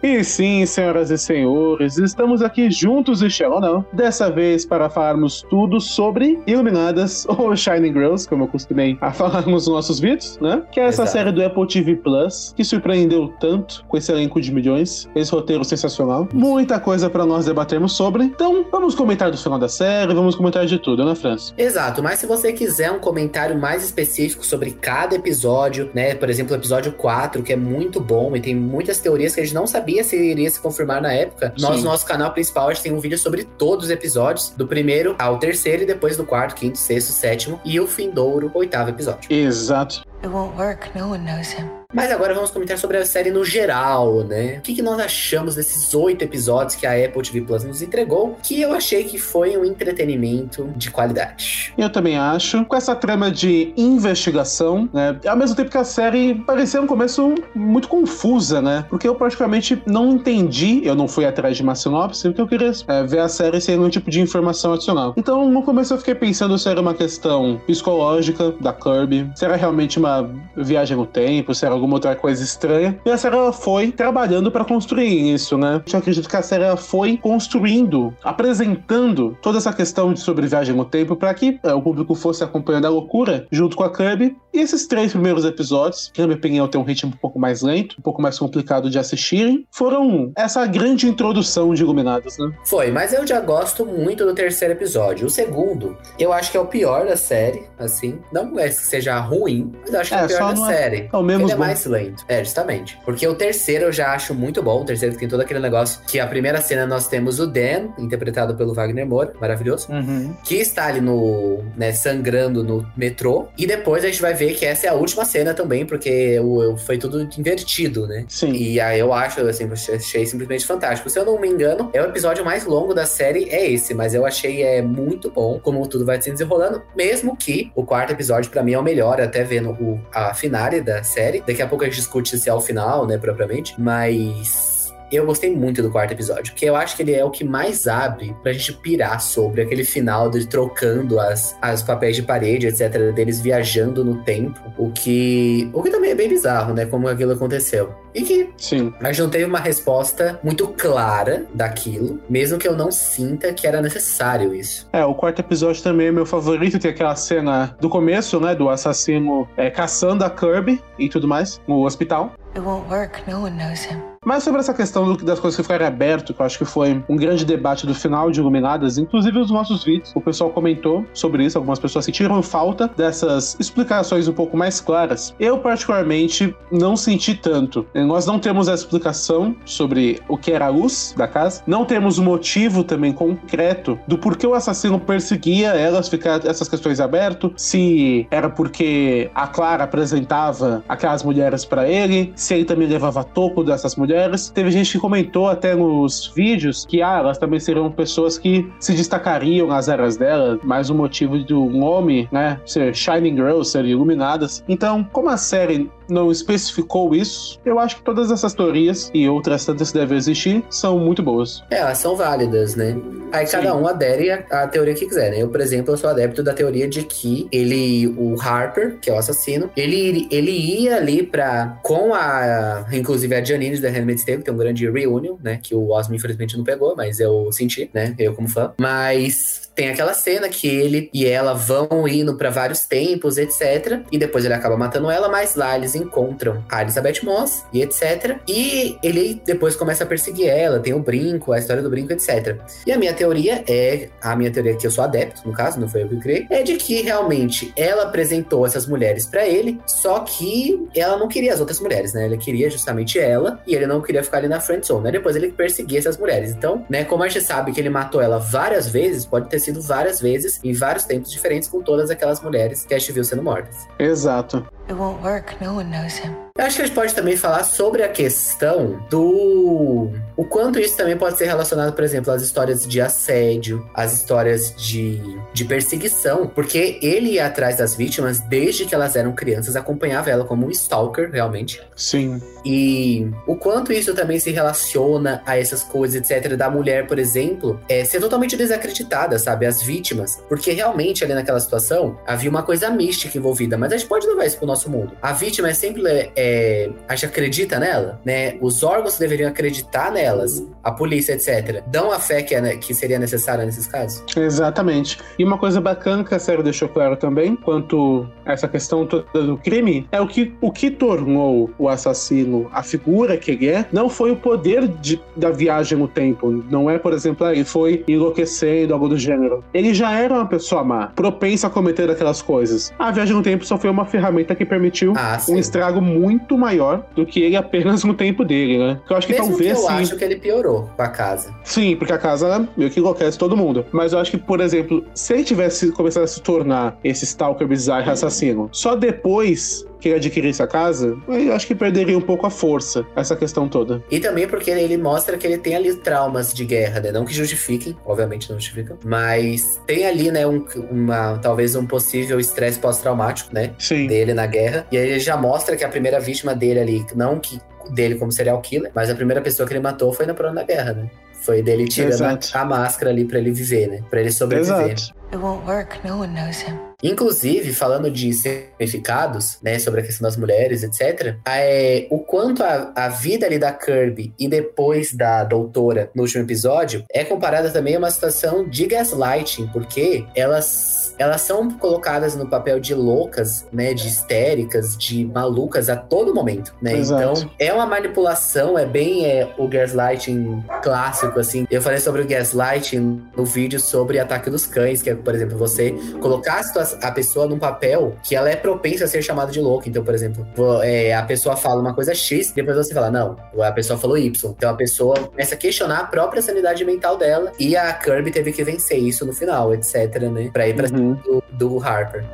E 0.02 0.24
sim, 0.24 0.64
senhoras 0.64 1.10
e 1.10 1.18
senhores, 1.18 1.98
estamos 1.98 2.40
aqui 2.40 2.70
juntos, 2.70 3.20
este 3.20 3.44
ano 3.44 3.60
não. 3.60 3.84
Dessa 3.92 4.30
vez 4.30 4.64
para 4.64 4.88
falarmos 4.88 5.42
tudo 5.50 5.78
sobre 5.78 6.40
Iluminadas, 6.46 7.26
ou 7.28 7.54
Shining 7.54 7.92
Girls, 7.92 8.26
como 8.26 8.44
eu 8.44 8.48
costumei 8.48 8.96
a 9.02 9.12
falar 9.12 9.46
nos 9.46 9.68
nossos 9.68 10.00
vídeos, 10.00 10.38
né? 10.40 10.62
Que 10.72 10.80
é 10.80 10.84
essa 10.84 11.02
Exato. 11.02 11.10
série 11.10 11.32
do 11.32 11.44
Apple 11.44 11.66
TV 11.66 11.96
Plus, 11.96 12.54
que 12.56 12.64
surpreendeu 12.64 13.28
tanto 13.38 13.84
com 13.86 13.96
esse 13.98 14.10
elenco 14.10 14.40
de 14.40 14.50
milhões, 14.50 15.06
esse 15.14 15.30
roteiro 15.32 15.64
sensacional. 15.64 16.26
Muita 16.32 16.80
coisa 16.80 17.10
para 17.10 17.26
nós 17.26 17.44
debatermos 17.44 17.92
sobre. 17.92 18.24
Então, 18.24 18.64
vamos 18.72 18.94
comentar 18.94 19.30
do 19.30 19.36
final 19.36 19.58
da 19.58 19.68
série, 19.68 20.14
vamos 20.14 20.34
comentar 20.34 20.64
de 20.64 20.78
tudo, 20.78 21.04
né, 21.04 21.14
França? 21.14 21.52
Exato, 21.58 22.02
mas 22.02 22.18
se 22.18 22.26
você 22.26 22.54
quiser 22.54 22.90
um 22.90 23.00
comentário 23.00 23.58
mais 23.58 23.84
específico 23.84 24.46
sobre 24.46 24.70
cada 24.70 25.14
episódio, 25.14 25.90
né? 25.92 26.14
Por 26.14 26.30
exemplo, 26.30 26.54
o 26.54 26.58
episódio 26.58 26.92
4, 26.92 27.42
que 27.42 27.52
é 27.52 27.56
muito 27.56 28.00
bom 28.00 28.34
e 28.34 28.40
tem 28.40 28.56
muitas 28.56 28.98
teorias 28.98 29.34
que 29.34 29.42
a 29.42 29.44
gente 29.44 29.54
não 29.54 29.66
sabia 29.66 29.89
se 30.04 30.16
iria 30.16 30.48
se 30.48 30.60
confirmar 30.60 31.02
na 31.02 31.12
época. 31.12 31.52
Nós, 31.58 31.76
Sim. 31.76 31.82
no 31.82 31.90
nosso 31.90 32.06
canal 32.06 32.32
principal, 32.32 32.68
a 32.68 32.74
gente 32.74 32.82
tem 32.84 32.92
um 32.92 33.00
vídeo 33.00 33.18
sobre 33.18 33.44
todos 33.44 33.86
os 33.86 33.90
episódios, 33.90 34.50
do 34.56 34.66
primeiro 34.66 35.16
ao 35.18 35.38
terceiro 35.38 35.82
e 35.82 35.86
depois 35.86 36.16
do 36.16 36.24
quarto, 36.24 36.54
quinto, 36.54 36.78
sexto, 36.78 37.10
sétimo 37.12 37.60
e 37.64 37.80
o 37.80 37.86
findouro, 37.86 38.50
oitavo 38.54 38.90
episódio. 38.90 39.30
Exato. 39.32 40.02
It 40.22 40.28
won't 40.28 40.56
work. 40.56 40.90
No 40.96 41.10
one 41.10 41.24
knows 41.24 41.52
him. 41.52 41.79
Mas 41.92 42.10
agora 42.12 42.32
vamos 42.34 42.50
comentar 42.50 42.78
sobre 42.78 42.96
a 42.96 43.04
série 43.04 43.30
no 43.30 43.44
geral, 43.44 44.22
né? 44.22 44.58
O 44.58 44.60
que, 44.60 44.74
que 44.74 44.82
nós 44.82 44.98
achamos 45.00 45.56
desses 45.56 45.92
oito 45.92 46.22
episódios 46.22 46.76
que 46.76 46.86
a 46.86 46.92
Apple 46.92 47.22
TV 47.22 47.40
Plus 47.40 47.64
nos 47.64 47.82
entregou, 47.82 48.36
que 48.42 48.60
eu 48.60 48.72
achei 48.72 49.04
que 49.04 49.18
foi 49.18 49.56
um 49.56 49.64
entretenimento 49.64 50.72
de 50.76 50.90
qualidade. 50.90 51.72
Eu 51.76 51.90
também 51.90 52.16
acho. 52.16 52.64
Com 52.64 52.76
essa 52.76 52.94
trama 52.94 53.30
de 53.30 53.72
investigação, 53.76 54.88
né? 54.92 55.18
Ao 55.26 55.36
mesmo 55.36 55.56
tempo 55.56 55.70
que 55.70 55.78
a 55.78 55.84
série 55.84 56.34
parecia 56.34 56.80
no 56.80 56.86
começo 56.86 57.34
muito 57.54 57.88
confusa, 57.88 58.62
né? 58.62 58.84
Porque 58.88 59.08
eu 59.08 59.14
praticamente 59.14 59.82
não 59.84 60.12
entendi, 60.12 60.82
eu 60.84 60.94
não 60.94 61.08
fui 61.08 61.24
atrás 61.24 61.56
de 61.56 61.62
uma 61.62 61.74
sinopse, 61.74 62.22
porque 62.28 62.40
eu 62.40 62.46
queria 62.46 62.72
é, 62.86 63.02
ver 63.02 63.18
a 63.18 63.28
série 63.28 63.60
sem 63.60 63.76
nenhum 63.76 63.90
tipo 63.90 64.10
de 64.10 64.20
informação 64.20 64.74
adicional. 64.74 65.14
Então, 65.16 65.50
no 65.50 65.62
começo 65.62 65.92
eu 65.92 65.98
fiquei 65.98 66.14
pensando 66.14 66.56
se 66.56 66.68
era 66.68 66.80
uma 66.80 66.94
questão 66.94 67.60
psicológica 67.66 68.52
da 68.60 68.72
Kirby, 68.72 69.30
se 69.34 69.44
era 69.44 69.56
realmente 69.56 69.98
uma 69.98 70.30
viagem 70.56 70.96
no 70.96 71.06
tempo, 71.06 71.54
se 71.54 71.66
era 71.66 71.79
alguma 71.80 71.96
outra 71.96 72.14
coisa 72.14 72.42
estranha. 72.42 72.98
E 73.04 73.10
a 73.10 73.16
série 73.16 73.34
ela 73.36 73.52
foi 73.52 73.90
trabalhando 73.90 74.50
para 74.50 74.64
construir 74.64 75.32
isso, 75.34 75.56
né? 75.58 75.82
Eu 75.92 75.98
acredito 75.98 76.28
que 76.28 76.36
a 76.36 76.42
série 76.42 76.64
ela 76.64 76.76
foi 76.76 77.16
construindo, 77.16 78.14
apresentando 78.22 79.36
toda 79.42 79.58
essa 79.58 79.72
questão 79.72 80.12
de 80.12 80.20
sobre 80.20 80.46
viagem 80.46 80.74
no 80.74 80.84
tempo 80.84 81.16
para 81.16 81.32
que 81.34 81.58
é, 81.62 81.72
o 81.72 81.80
público 81.82 82.14
fosse 82.14 82.44
acompanhando 82.44 82.86
a 82.86 82.90
loucura 82.90 83.46
junto 83.50 83.76
com 83.76 83.84
a 83.84 83.92
Kirby. 83.92 84.36
E 84.52 84.58
esses 84.60 84.86
três 84.86 85.12
primeiros 85.12 85.44
episódios, 85.44 86.10
que 86.12 86.20
na 86.20 86.26
minha 86.26 86.36
opinião 86.36 86.66
tem 86.68 86.80
um 86.80 86.84
ritmo 86.84 87.12
um 87.14 87.16
pouco 87.16 87.38
mais 87.38 87.62
lento, 87.62 87.96
um 87.98 88.02
pouco 88.02 88.20
mais 88.20 88.38
complicado 88.38 88.90
de 88.90 88.98
assistirem, 88.98 89.64
foram 89.70 90.32
essa 90.36 90.66
grande 90.66 91.06
introdução 91.08 91.72
de 91.72 91.82
Iluminados, 91.82 92.36
né? 92.38 92.52
Foi, 92.64 92.90
mas 92.90 93.12
eu 93.12 93.26
já 93.26 93.40
gosto 93.40 93.86
muito 93.86 94.24
do 94.24 94.34
terceiro 94.34 94.74
episódio. 94.74 95.26
O 95.26 95.30
segundo, 95.30 95.96
eu 96.18 96.32
acho 96.32 96.50
que 96.50 96.56
é 96.56 96.60
o 96.60 96.66
pior 96.66 97.06
da 97.06 97.16
série, 97.16 97.62
assim. 97.78 98.18
Não 98.32 98.58
é 98.58 98.68
que 98.68 98.74
seja 98.74 99.18
ruim, 99.20 99.72
mas 99.82 99.94
eu 99.94 100.00
acho 100.00 100.10
que 100.10 100.16
é, 100.16 100.20
É, 100.20 100.24
o 100.24 100.28
pior 100.28 100.54
da 100.54 100.62
é- 100.62 100.66
série. 100.66 101.08
É 101.12 101.16
o 101.16 101.22
menos 101.22 101.52
bom. 101.52 101.58
Mais 101.70 101.84
lento. 101.86 102.24
É, 102.28 102.42
justamente. 102.44 102.98
Porque 103.04 103.26
o 103.26 103.34
terceiro 103.34 103.86
eu 103.86 103.92
já 103.92 104.12
acho 104.12 104.34
muito 104.34 104.62
bom. 104.62 104.82
O 104.82 104.84
terceiro 104.84 105.16
tem 105.16 105.28
todo 105.28 105.40
aquele 105.40 105.60
negócio 105.60 106.00
que 106.06 106.18
a 106.18 106.26
primeira 106.26 106.60
cena 106.60 106.86
nós 106.86 107.06
temos 107.08 107.38
o 107.38 107.46
Dan, 107.46 107.88
interpretado 107.98 108.54
pelo 108.56 108.74
Wagner 108.74 109.06
Moura, 109.06 109.32
maravilhoso, 109.40 109.90
Uhum. 109.90 110.34
que 110.44 110.56
está 110.56 110.86
ali 110.86 111.00
no, 111.00 111.62
né, 111.76 111.92
sangrando 111.92 112.62
no 112.64 112.86
metrô. 112.96 113.46
E 113.56 113.66
depois 113.66 114.04
a 114.04 114.08
gente 114.08 114.20
vai 114.20 114.34
ver 114.34 114.54
que 114.54 114.64
essa 114.66 114.86
é 114.86 114.90
a 114.90 114.94
última 114.94 115.24
cena 115.24 115.54
também, 115.54 115.86
porque 115.86 116.38
o, 116.40 116.76
foi 116.76 116.98
tudo 116.98 117.28
invertido, 117.38 118.06
né? 118.06 118.24
Sim. 118.28 118.52
E 118.52 118.80
aí 118.80 118.98
eu 118.98 119.12
acho, 119.12 119.40
assim, 119.46 119.64
eu 119.64 119.72
achei 119.96 120.26
simplesmente 120.26 120.66
fantástico. 120.66 121.08
Se 121.10 121.18
eu 121.18 121.24
não 121.24 121.40
me 121.40 121.48
engano, 121.48 121.90
é 121.92 122.00
o 122.02 122.06
episódio 122.06 122.44
mais 122.44 122.64
longo 122.64 122.92
da 122.94 123.06
série, 123.06 123.48
é 123.50 123.70
esse, 123.70 123.94
mas 123.94 124.14
eu 124.14 124.26
achei 124.26 124.62
é 124.62 124.82
muito 124.82 125.30
bom 125.30 125.58
como 125.62 125.86
tudo 125.86 126.04
vai 126.04 126.20
se 126.20 126.30
desenrolando, 126.30 126.82
mesmo 126.96 127.36
que 127.36 127.70
o 127.74 127.84
quarto 127.84 128.12
episódio 128.12 128.50
pra 128.50 128.62
mim 128.62 128.72
é 128.72 128.78
o 128.78 128.82
melhor, 128.82 129.20
até 129.20 129.42
vendo 129.44 129.70
o, 129.70 130.00
a 130.12 130.34
finale 130.34 130.80
da 130.80 131.02
série. 131.02 131.42
Daqui 131.46 131.59
a 131.62 131.68
pouco 131.68 131.84
a 131.84 131.86
gente 131.86 131.96
discute 131.96 132.38
se 132.38 132.48
é 132.48 132.54
o 132.54 132.60
final, 132.60 133.06
né, 133.06 133.18
propriamente, 133.18 133.74
mas 133.80 134.79
eu 135.16 135.26
gostei 135.26 135.54
muito 135.54 135.82
do 135.82 135.90
quarto 135.90 136.12
episódio, 136.12 136.52
porque 136.52 136.66
eu 136.66 136.76
acho 136.76 136.96
que 136.96 137.02
ele 137.02 137.14
é 137.14 137.24
o 137.24 137.30
que 137.30 137.44
mais 137.44 137.86
abre 137.86 138.34
pra 138.42 138.52
gente 138.52 138.72
pirar 138.74 139.20
sobre 139.20 139.62
aquele 139.62 139.84
final 139.84 140.30
de 140.30 140.46
trocando 140.46 141.18
as, 141.18 141.56
as 141.60 141.82
papéis 141.82 142.16
de 142.16 142.22
parede, 142.22 142.66
etc, 142.66 143.12
deles 143.12 143.40
viajando 143.40 144.04
no 144.04 144.22
tempo, 144.22 144.60
o 144.78 144.90
que 144.90 145.70
o 145.72 145.82
que 145.82 145.90
também 145.90 146.10
é 146.10 146.14
bem 146.14 146.28
bizarro, 146.28 146.74
né, 146.74 146.86
como 146.86 147.08
aquilo 147.08 147.32
aconteceu. 147.32 147.94
E 148.14 148.22
que 148.22 148.50
Sim. 148.56 148.92
a 149.00 149.06
gente 149.06 149.22
não 149.22 149.30
teve 149.30 149.44
uma 149.44 149.60
resposta 149.60 150.40
muito 150.42 150.66
clara 150.68 151.46
daquilo, 151.54 152.20
mesmo 152.28 152.58
que 152.58 152.66
eu 152.66 152.76
não 152.76 152.90
sinta 152.90 153.52
que 153.52 153.66
era 153.66 153.80
necessário 153.80 154.54
isso. 154.54 154.88
É, 154.92 155.04
o 155.04 155.14
quarto 155.14 155.40
episódio 155.40 155.82
também 155.82 156.08
é 156.08 156.12
meu 156.12 156.26
favorito. 156.26 156.78
Tem 156.78 156.90
aquela 156.90 157.14
cena 157.14 157.76
do 157.80 157.88
começo, 157.88 158.40
né? 158.40 158.54
Do 158.54 158.68
assassino 158.68 159.48
é, 159.56 159.70
caçando 159.70 160.24
a 160.24 160.30
Kirby 160.30 160.82
e 160.98 161.08
tudo 161.08 161.28
mais 161.28 161.60
no 161.68 161.84
hospital. 161.84 162.32
It 162.54 162.60
won't 162.60 162.90
work. 162.90 163.30
No 163.30 163.44
one 163.44 163.56
knows 163.56 163.84
him. 163.84 164.09
Mas 164.22 164.42
sobre 164.42 164.60
essa 164.60 164.74
questão 164.74 165.14
do- 165.14 165.24
das 165.24 165.40
coisas 165.40 165.56
que 165.56 165.62
ficaram 165.62 165.86
aberto, 165.86 166.34
que 166.34 166.42
eu 166.42 166.44
acho 166.44 166.58
que 166.58 166.64
foi 166.66 167.02
um 167.08 167.16
grande 167.16 167.42
debate 167.42 167.86
do 167.86 167.94
final 167.94 168.30
de 168.30 168.38
Iluminadas, 168.38 168.98
inclusive 168.98 169.38
os 169.38 169.50
nossos 169.50 169.82
vídeos, 169.82 170.12
o 170.14 170.20
pessoal 170.20 170.50
comentou 170.50 171.06
sobre 171.14 171.42
isso, 171.42 171.56
algumas 171.56 171.78
pessoas 171.78 172.04
sentiram 172.04 172.42
falta 172.42 172.86
dessas 172.94 173.56
explicações 173.58 174.28
um 174.28 174.34
pouco 174.34 174.58
mais 174.58 174.78
claras. 174.78 175.34
Eu, 175.40 175.56
particularmente, 175.60 176.54
não 176.70 176.98
senti 176.98 177.34
tanto. 177.34 177.86
Nós 177.94 178.26
não 178.26 178.38
temos 178.38 178.68
a 178.68 178.74
explicação 178.74 179.56
sobre 179.64 180.20
o 180.28 180.36
que 180.36 180.52
era 180.52 180.66
a 180.66 180.68
luz 180.68 181.14
da 181.16 181.26
casa, 181.26 181.62
não 181.66 181.86
temos 181.86 182.18
o 182.18 182.22
motivo 182.22 182.84
também 182.84 183.14
concreto 183.14 183.98
do 184.06 184.18
porquê 184.18 184.46
o 184.46 184.52
assassino 184.52 185.00
perseguia 185.00 185.68
elas, 185.68 186.10
ficar 186.10 186.44
essas 186.44 186.68
questões 186.68 187.00
abertas, 187.00 187.52
se 187.56 188.26
era 188.30 188.50
porque 188.50 189.30
a 189.34 189.46
Clara 189.46 189.84
apresentava 189.84 190.84
aquelas 190.86 191.22
mulheres 191.24 191.64
pra 191.64 191.88
ele, 191.88 192.34
se 192.36 192.52
ele 192.52 192.66
também 192.66 192.86
levava 192.86 193.24
toco 193.24 193.64
dessas 193.64 193.96
mulheres. 193.96 194.09
Teve 194.54 194.70
gente 194.70 194.92
que 194.92 194.98
comentou 194.98 195.48
até 195.48 195.74
nos 195.74 196.32
vídeos 196.34 196.84
que 196.86 197.02
ah, 197.02 197.18
elas 197.18 197.38
também 197.38 197.60
seriam 197.60 197.90
pessoas 197.90 198.38
que 198.38 198.70
se 198.78 198.92
destacariam 198.92 199.68
nas 199.68 199.88
eras 199.88 200.16
dela, 200.16 200.58
mais 200.62 200.90
um 200.90 200.94
motivo 200.94 201.42
de 201.42 201.54
um 201.54 201.82
homem, 201.82 202.28
né, 202.32 202.60
ser 202.66 202.94
Shining 202.94 203.36
Girl, 203.36 203.62
ser 203.62 203.84
iluminadas. 203.84 204.64
Então, 204.68 205.04
como 205.12 205.28
a 205.28 205.36
série 205.36 205.90
não 206.10 206.30
especificou 206.30 207.14
isso, 207.14 207.58
eu 207.64 207.78
acho 207.78 207.96
que 207.96 208.02
todas 208.02 208.30
essas 208.30 208.52
teorias 208.52 209.10
e 209.14 209.28
outras 209.28 209.64
tantas 209.64 209.92
que 209.92 209.98
devem 209.98 210.18
existir 210.18 210.64
são 210.68 210.98
muito 210.98 211.22
boas. 211.22 211.62
É, 211.70 211.78
elas 211.78 211.98
são 211.98 212.16
válidas, 212.16 212.74
né? 212.74 212.96
Aí 213.32 213.46
Sim. 213.46 213.58
cada 213.58 213.76
um 213.76 213.86
adere 213.86 214.30
à, 214.30 214.44
à 214.50 214.66
teoria 214.66 214.94
que 214.94 215.06
quiser, 215.06 215.30
né? 215.30 215.42
Eu, 215.42 215.48
por 215.48 215.60
exemplo, 215.60 215.92
eu 215.92 215.96
sou 215.96 216.10
adepto 216.10 216.42
da 216.42 216.52
teoria 216.52 216.88
de 216.88 217.04
que 217.04 217.48
ele, 217.52 218.08
o 218.18 218.34
Harper, 218.40 218.98
que 219.00 219.08
é 219.08 219.12
o 219.12 219.18
assassino, 219.18 219.70
ele, 219.76 220.26
ele 220.30 220.50
ia 220.50 220.96
ali 220.96 221.22
pra. 221.22 221.78
com 221.82 222.12
a. 222.12 222.86
inclusive 222.92 223.34
a 223.34 223.44
Janine 223.44 223.78
da 223.78 223.88
Handmaid's 224.00 224.24
Tale, 224.24 224.38
que 224.38 224.44
tem 224.44 224.54
um 224.54 224.58
grande 224.58 224.90
reunion, 224.90 225.36
né? 225.42 225.58
Que 225.62 225.74
o 225.74 225.90
Osmo 225.90 226.14
infelizmente 226.14 226.56
não 226.56 226.64
pegou, 226.64 226.96
mas 226.96 227.20
eu 227.20 227.50
senti, 227.52 227.90
né? 227.92 228.14
Eu 228.18 228.34
como 228.34 228.48
fã. 228.48 228.72
Mas 228.80 229.59
tem 229.74 229.88
aquela 229.88 230.14
cena 230.14 230.48
que 230.48 230.68
ele 230.68 231.10
e 231.12 231.26
ela 231.26 231.54
vão 231.54 232.06
indo 232.06 232.36
pra 232.36 232.50
vários 232.50 232.80
tempos, 232.80 233.38
etc. 233.38 234.00
E 234.10 234.18
depois 234.18 234.44
ele 234.44 234.54
acaba 234.54 234.76
matando 234.76 235.10
ela, 235.10 235.28
mas 235.28 235.54
lá 235.54 235.76
eles 235.76 235.94
encontram 235.94 236.64
a 236.68 236.82
Elizabeth 236.82 237.22
Moss 237.22 237.64
e 237.72 237.82
etc. 237.82 238.38
E 238.48 238.98
ele 239.02 239.40
depois 239.44 239.76
começa 239.76 240.04
a 240.04 240.06
perseguir 240.06 240.48
ela, 240.48 240.80
tem 240.80 240.92
o 240.92 241.00
brinco, 241.00 241.52
a 241.52 241.58
história 241.58 241.82
do 241.82 241.90
brinco, 241.90 242.12
etc. 242.12 242.58
E 242.86 242.92
a 242.92 242.98
minha 242.98 243.12
teoria 243.12 243.64
é, 243.66 244.08
a 244.20 244.34
minha 244.36 244.50
teoria 244.50 244.76
que 244.76 244.86
eu 244.86 244.90
sou 244.90 245.04
adepto, 245.04 245.46
no 245.46 245.54
caso, 245.54 245.78
não 245.80 245.88
foi 245.88 246.02
eu 246.02 246.08
que 246.08 246.16
criei, 246.16 246.46
é 246.50 246.62
de 246.62 246.76
que 246.76 247.02
realmente 247.02 247.72
ela 247.76 248.04
apresentou 248.04 248.66
essas 248.66 248.86
mulheres 248.86 249.26
pra 249.26 249.46
ele, 249.46 249.80
só 249.86 250.20
que 250.20 250.88
ela 250.94 251.16
não 251.16 251.28
queria 251.28 251.54
as 251.54 251.60
outras 251.60 251.80
mulheres, 251.80 252.12
né? 252.12 252.26
Ele 252.26 252.36
queria 252.36 252.68
justamente 252.68 253.18
ela 253.18 253.62
e 253.66 253.74
ele 253.74 253.86
não 253.86 254.00
queria 254.00 254.22
ficar 254.22 254.38
ali 254.38 254.48
na 254.48 254.60
friend 254.60 254.86
zone, 254.86 255.04
né? 255.04 255.12
Depois 255.12 255.36
ele 255.36 255.52
perseguia 255.52 255.98
essas 255.98 256.16
mulheres. 256.16 256.50
Então, 256.50 256.84
né, 256.88 257.04
como 257.04 257.22
a 257.22 257.28
gente 257.28 257.44
sabe 257.44 257.72
que 257.72 257.80
ele 257.80 257.90
matou 257.90 258.20
ela 258.20 258.38
várias 258.38 258.88
vezes, 258.88 259.24
pode 259.24 259.48
ter 259.48 259.59
sido 259.60 259.80
várias 259.80 260.20
vezes 260.20 260.60
em 260.64 260.72
vários 260.72 261.04
tempos 261.04 261.30
diferentes 261.30 261.68
com 261.68 261.80
todas 261.82 262.10
aquelas 262.10 262.40
mulheres 262.40 262.84
que 262.84 262.94
a 262.94 262.98
gente 262.98 263.12
viu 263.12 263.24
sendo 263.24 263.42
mortas. 263.42 263.86
Exato. 263.98 264.66
It 264.90 264.98
won't 264.98 265.22
work. 265.22 265.54
No 265.60 265.76
one 265.76 265.88
knows 265.88 266.18
him. 266.18 266.50
Eu 266.58 266.66
acho 266.66 266.76
que 266.76 266.82
a 266.82 266.84
gente 266.84 266.94
pode 266.94 267.14
também 267.14 267.36
falar 267.36 267.62
sobre 267.62 268.02
a 268.02 268.08
questão 268.08 269.00
do. 269.08 270.10
O 270.36 270.44
quanto 270.44 270.80
isso 270.80 270.96
também 270.96 271.16
pode 271.16 271.38
ser 271.38 271.46
relacionado, 271.46 271.94
por 271.94 272.02
exemplo, 272.02 272.32
às 272.32 272.42
histórias 272.42 272.86
de 272.86 273.00
assédio, 273.00 273.88
às 273.94 274.12
histórias 274.12 274.74
de, 274.76 275.20
de 275.54 275.64
perseguição. 275.64 276.48
Porque 276.48 276.98
ele 277.00 277.34
ia 277.34 277.46
atrás 277.46 277.76
das 277.76 277.94
vítimas 277.94 278.40
desde 278.40 278.84
que 278.84 278.94
elas 278.94 279.16
eram 279.16 279.32
crianças, 279.32 279.76
acompanhava 279.76 280.28
ela 280.28 280.44
como 280.44 280.66
um 280.66 280.70
stalker, 280.70 281.30
realmente. 281.30 281.80
Sim. 281.94 282.42
E 282.64 283.30
o 283.46 283.56
quanto 283.56 283.92
isso 283.92 284.14
também 284.14 284.38
se 284.38 284.50
relaciona 284.50 285.42
a 285.46 285.58
essas 285.58 285.82
coisas, 285.82 286.16
etc., 286.20 286.56
da 286.56 286.68
mulher, 286.68 287.06
por 287.06 287.18
exemplo, 287.18 287.80
é 287.88 288.04
ser 288.04 288.20
totalmente 288.20 288.56
desacreditada, 288.56 289.38
sabe? 289.38 289.66
As 289.66 289.82
vítimas. 289.82 290.42
Porque 290.48 290.72
realmente 290.72 291.24
ali 291.24 291.32
naquela 291.32 291.60
situação 291.60 292.18
havia 292.26 292.50
uma 292.50 292.62
coisa 292.62 292.90
mística 292.90 293.38
envolvida, 293.38 293.78
mas 293.78 293.92
a 293.92 293.96
gente 293.96 294.08
pode 294.08 294.26
levar 294.26 294.44
isso 294.46 294.58
pro 294.58 294.66
nosso 294.66 294.79
mundo. 294.88 295.12
A 295.20 295.32
vítima 295.32 295.70
é 295.70 295.74
sempre. 295.74 296.30
É, 296.36 296.90
a 297.08 297.14
gente 297.14 297.26
acredita 297.26 297.78
nela, 297.78 298.20
né? 298.24 298.56
Os 298.60 298.82
órgãos 298.82 299.18
deveriam 299.18 299.48
acreditar 299.50 300.12
nelas, 300.12 300.62
a 300.82 300.90
polícia, 300.92 301.32
etc. 301.32 301.82
Dão 301.86 302.10
a 302.12 302.18
fé 302.18 302.42
que, 302.42 302.54
é, 302.54 302.60
né, 302.60 302.76
que 302.76 302.94
seria 302.94 303.18
necessária 303.18 303.64
nesses 303.64 303.86
casos. 303.86 304.22
Exatamente. 304.36 305.18
E 305.38 305.44
uma 305.44 305.58
coisa 305.58 305.80
bacana 305.80 306.24
que 306.24 306.34
a 306.34 306.38
série 306.38 306.62
deixou 306.62 306.88
claro 306.88 307.16
também, 307.16 307.56
quanto 307.56 308.26
a 308.46 308.52
essa 308.52 308.68
questão 308.68 309.06
toda 309.06 309.24
do 309.42 309.56
crime, 309.56 310.06
é 310.12 310.20
o 310.20 310.26
que, 310.26 310.54
o 310.60 310.70
que 310.70 310.90
tornou 310.90 311.70
o 311.78 311.88
assassino 311.88 312.68
a 312.72 312.82
figura 312.82 313.36
que 313.36 313.50
ele 313.52 313.68
é, 313.68 313.84
não 313.92 314.08
foi 314.08 314.30
o 314.30 314.36
poder 314.36 314.86
de- 314.88 315.20
da 315.36 315.50
viagem 315.50 315.98
no 315.98 316.08
tempo. 316.08 316.50
Não 316.70 316.88
é, 316.90 316.98
por 316.98 317.12
exemplo, 317.12 317.46
ah, 317.46 317.52
ele 317.52 317.64
foi 317.64 318.04
enlouquecendo, 318.08 318.92
algo 318.94 319.08
do 319.08 319.16
gênero. 319.18 319.64
Ele 319.74 319.92
já 319.94 320.12
era 320.18 320.34
uma 320.34 320.46
pessoa 320.46 320.82
má, 320.84 321.08
propensa 321.08 321.66
a 321.66 321.70
cometer 321.70 322.10
aquelas 322.10 322.40
coisas. 322.42 322.92
A 322.98 323.10
viagem 323.10 323.34
no 323.34 323.42
tempo 323.42 323.64
só 323.64 323.76
foi 323.78 323.90
uma 323.90 324.04
ferramenta 324.04 324.54
que 324.54 324.64
permitiu 324.64 325.12
Ah, 325.16 325.38
um 325.48 325.58
estrago 325.58 326.00
muito 326.00 326.56
maior 326.56 327.04
do 327.14 327.26
que 327.26 327.40
ele 327.42 327.56
apenas 327.56 328.04
no 328.04 328.14
tempo 328.14 328.44
dele, 328.44 328.78
né? 328.78 329.00
Eu 329.08 329.16
acho 329.16 329.26
que 329.26 329.32
Mesmo 329.32 329.48
talvez 329.48 329.72
que 329.72 329.84
eu 329.84 329.88
sim. 329.88 329.94
acho 330.02 330.16
que 330.16 330.24
ele 330.24 330.36
piorou 330.36 330.69
com 330.96 331.02
a 331.02 331.08
casa. 331.08 331.54
Sim, 331.64 331.96
porque 331.96 332.12
a 332.12 332.18
casa 332.18 332.68
meio 332.76 332.90
que 332.90 333.00
enlouquece 333.00 333.38
todo 333.38 333.56
mundo. 333.56 333.84
Mas 333.92 334.12
eu 334.12 334.18
acho 334.18 334.30
que, 334.30 334.38
por 334.38 334.60
exemplo, 334.60 335.04
se 335.14 335.34
ele 335.34 335.44
tivesse 335.44 335.90
começado 335.92 336.24
a 336.24 336.26
se 336.26 336.40
tornar 336.40 336.98
esse 337.02 337.24
stalker 337.24 337.66
bizarro 337.66 338.10
assassino, 338.10 338.68
só 338.72 338.94
depois 338.96 339.84
que 340.00 340.08
ele 340.08 340.16
adquirisse 340.16 340.62
a 340.62 340.66
casa, 340.66 341.16
eu 341.28 341.52
acho 341.52 341.66
que 341.66 341.74
perderia 341.74 342.16
um 342.16 342.22
pouco 342.22 342.46
a 342.46 342.50
força, 342.50 343.04
essa 343.14 343.36
questão 343.36 343.68
toda. 343.68 344.02
E 344.10 344.18
também 344.18 344.48
porque 344.48 344.70
ele 344.70 344.96
mostra 344.96 345.36
que 345.36 345.46
ele 345.46 345.58
tem 345.58 345.76
ali 345.76 345.94
traumas 345.94 346.52
de 346.54 346.64
guerra, 346.64 347.00
né? 347.00 347.12
Não 347.12 347.24
que 347.24 347.34
justifiquem, 347.34 347.96
obviamente 348.04 348.48
não 348.50 348.58
justificam, 348.58 348.96
mas 349.04 349.80
tem 349.86 350.06
ali, 350.06 350.30
né, 350.30 350.46
um, 350.46 350.64
uma, 350.90 351.38
talvez 351.38 351.76
um 351.76 351.86
possível 351.86 352.40
estresse 352.40 352.78
pós-traumático, 352.78 353.54
né? 353.54 353.72
Sim. 353.78 354.06
Dele 354.06 354.32
na 354.32 354.46
guerra. 354.46 354.86
E 354.90 354.96
aí 354.96 355.10
ele 355.10 355.20
já 355.20 355.36
mostra 355.36 355.76
que 355.76 355.84
a 355.84 355.88
primeira 355.88 356.18
vítima 356.18 356.54
dele 356.54 356.80
ali, 356.80 357.06
não 357.14 357.38
que 357.38 357.60
dele 357.92 358.16
como 358.16 358.32
serial 358.32 358.60
killer, 358.60 358.90
mas 358.94 359.10
a 359.10 359.14
primeira 359.14 359.40
pessoa 359.40 359.66
que 359.66 359.72
ele 359.72 359.80
matou 359.80 360.12
foi 360.12 360.26
na 360.26 360.34
prova 360.34 360.54
da 360.54 360.62
guerra, 360.62 360.92
né? 360.92 361.10
Foi 361.32 361.62
dele 361.62 361.88
tirando 361.88 362.22
a, 362.22 362.38
a 362.60 362.64
máscara 362.64 363.10
ali 363.10 363.24
pra 363.24 363.38
ele 363.38 363.50
viver, 363.50 363.88
né? 363.88 364.02
Pra 364.10 364.20
ele 364.20 364.30
sobreviver. 364.30 364.92
Exato. 364.92 365.14
It 365.32 365.36
won't 365.36 365.66
work. 365.66 366.06
No 366.06 366.20
one 366.20 366.34
knows 366.34 366.60
him. 366.62 366.89
Inclusive, 367.02 367.72
falando 367.72 368.10
de 368.10 368.32
significados, 368.32 369.58
né, 369.62 369.78
sobre 369.78 370.00
a 370.00 370.04
questão 370.04 370.26
das 370.26 370.36
mulheres, 370.36 370.82
etc., 370.82 371.36
é, 371.46 372.06
o 372.10 372.18
quanto 372.18 372.62
a, 372.62 372.92
a 372.94 373.08
vida 373.08 373.46
ali 373.46 373.58
da 373.58 373.72
Kirby 373.72 374.32
e 374.38 374.48
depois 374.48 375.12
da 375.12 375.44
doutora 375.44 376.10
no 376.14 376.22
último 376.22 376.44
episódio 376.44 377.04
é 377.12 377.24
comparada 377.24 377.70
também 377.70 377.94
a 377.96 377.98
uma 377.98 378.10
situação 378.10 378.68
de 378.68 378.86
gaslighting, 378.86 379.68
porque 379.72 380.24
elas. 380.34 381.00
Elas 381.18 381.42
são 381.42 381.70
colocadas 381.72 382.34
no 382.34 382.48
papel 382.48 382.80
de 382.80 382.94
loucas, 382.94 383.66
né? 383.70 383.92
De 383.92 384.08
histéricas, 384.08 384.96
de 384.96 385.26
malucas 385.26 385.90
a 385.90 385.96
todo 385.96 386.34
momento, 386.34 386.74
né? 386.80 386.94
Exato. 386.96 387.42
Então, 387.42 387.50
é 387.58 387.70
uma 387.74 387.84
manipulação, 387.84 388.78
é 388.78 388.86
bem 388.86 389.26
é, 389.26 389.46
o 389.58 389.68
gaslighting 389.68 390.64
clássico, 390.82 391.38
assim. 391.38 391.66
Eu 391.70 391.82
falei 391.82 391.98
sobre 392.00 392.22
o 392.22 392.26
gaslighting 392.26 393.22
no 393.36 393.44
vídeo 393.44 393.78
sobre 393.78 394.18
ataque 394.18 394.48
dos 394.48 394.64
cães, 394.64 395.02
que 395.02 395.10
é, 395.10 395.14
por 395.14 395.34
exemplo, 395.34 395.58
você 395.58 395.92
colocar 396.22 396.60
a, 396.60 396.62
situa- 396.62 396.89
a 397.02 397.10
pessoa 397.10 397.46
num 397.46 397.58
papel 397.58 398.14
que 398.22 398.34
ela 398.34 398.50
é 398.50 398.56
propensa 398.56 399.04
a 399.04 399.08
ser 399.08 399.22
chamada 399.22 399.50
de 399.52 399.60
louca. 399.60 399.88
Então, 399.88 400.02
por 400.04 400.14
exemplo, 400.14 400.46
é, 400.82 401.14
a 401.14 401.22
pessoa 401.22 401.56
fala 401.56 401.80
uma 401.80 401.94
coisa 401.94 402.14
X, 402.14 402.52
depois 402.52 402.76
você 402.76 402.92
fala, 402.94 403.10
não, 403.10 403.36
a 403.62 403.72
pessoa 403.72 403.98
falou 403.98 404.16
Y. 404.18 404.50
Então 404.56 404.70
a 404.70 404.74
pessoa 404.74 405.14
começa 405.18 405.54
a 405.54 405.58
questionar 405.58 406.00
a 406.00 406.04
própria 406.04 406.42
sanidade 406.42 406.84
mental 406.84 407.16
dela. 407.16 407.52
E 407.58 407.76
a 407.76 407.92
Kirby 407.92 408.30
teve 408.30 408.52
que 408.52 408.64
vencer 408.64 408.98
isso 408.98 409.24
no 409.26 409.32
final, 409.32 409.72
etc, 409.74 410.16
né? 410.30 410.50
Pra 410.52 410.68
ir 410.68 410.74
pra 410.74 410.88
Uhum. 410.90 411.16
cima 411.16 411.22
do, 411.24 411.42
do 411.52 411.78
Harper. 411.82 412.24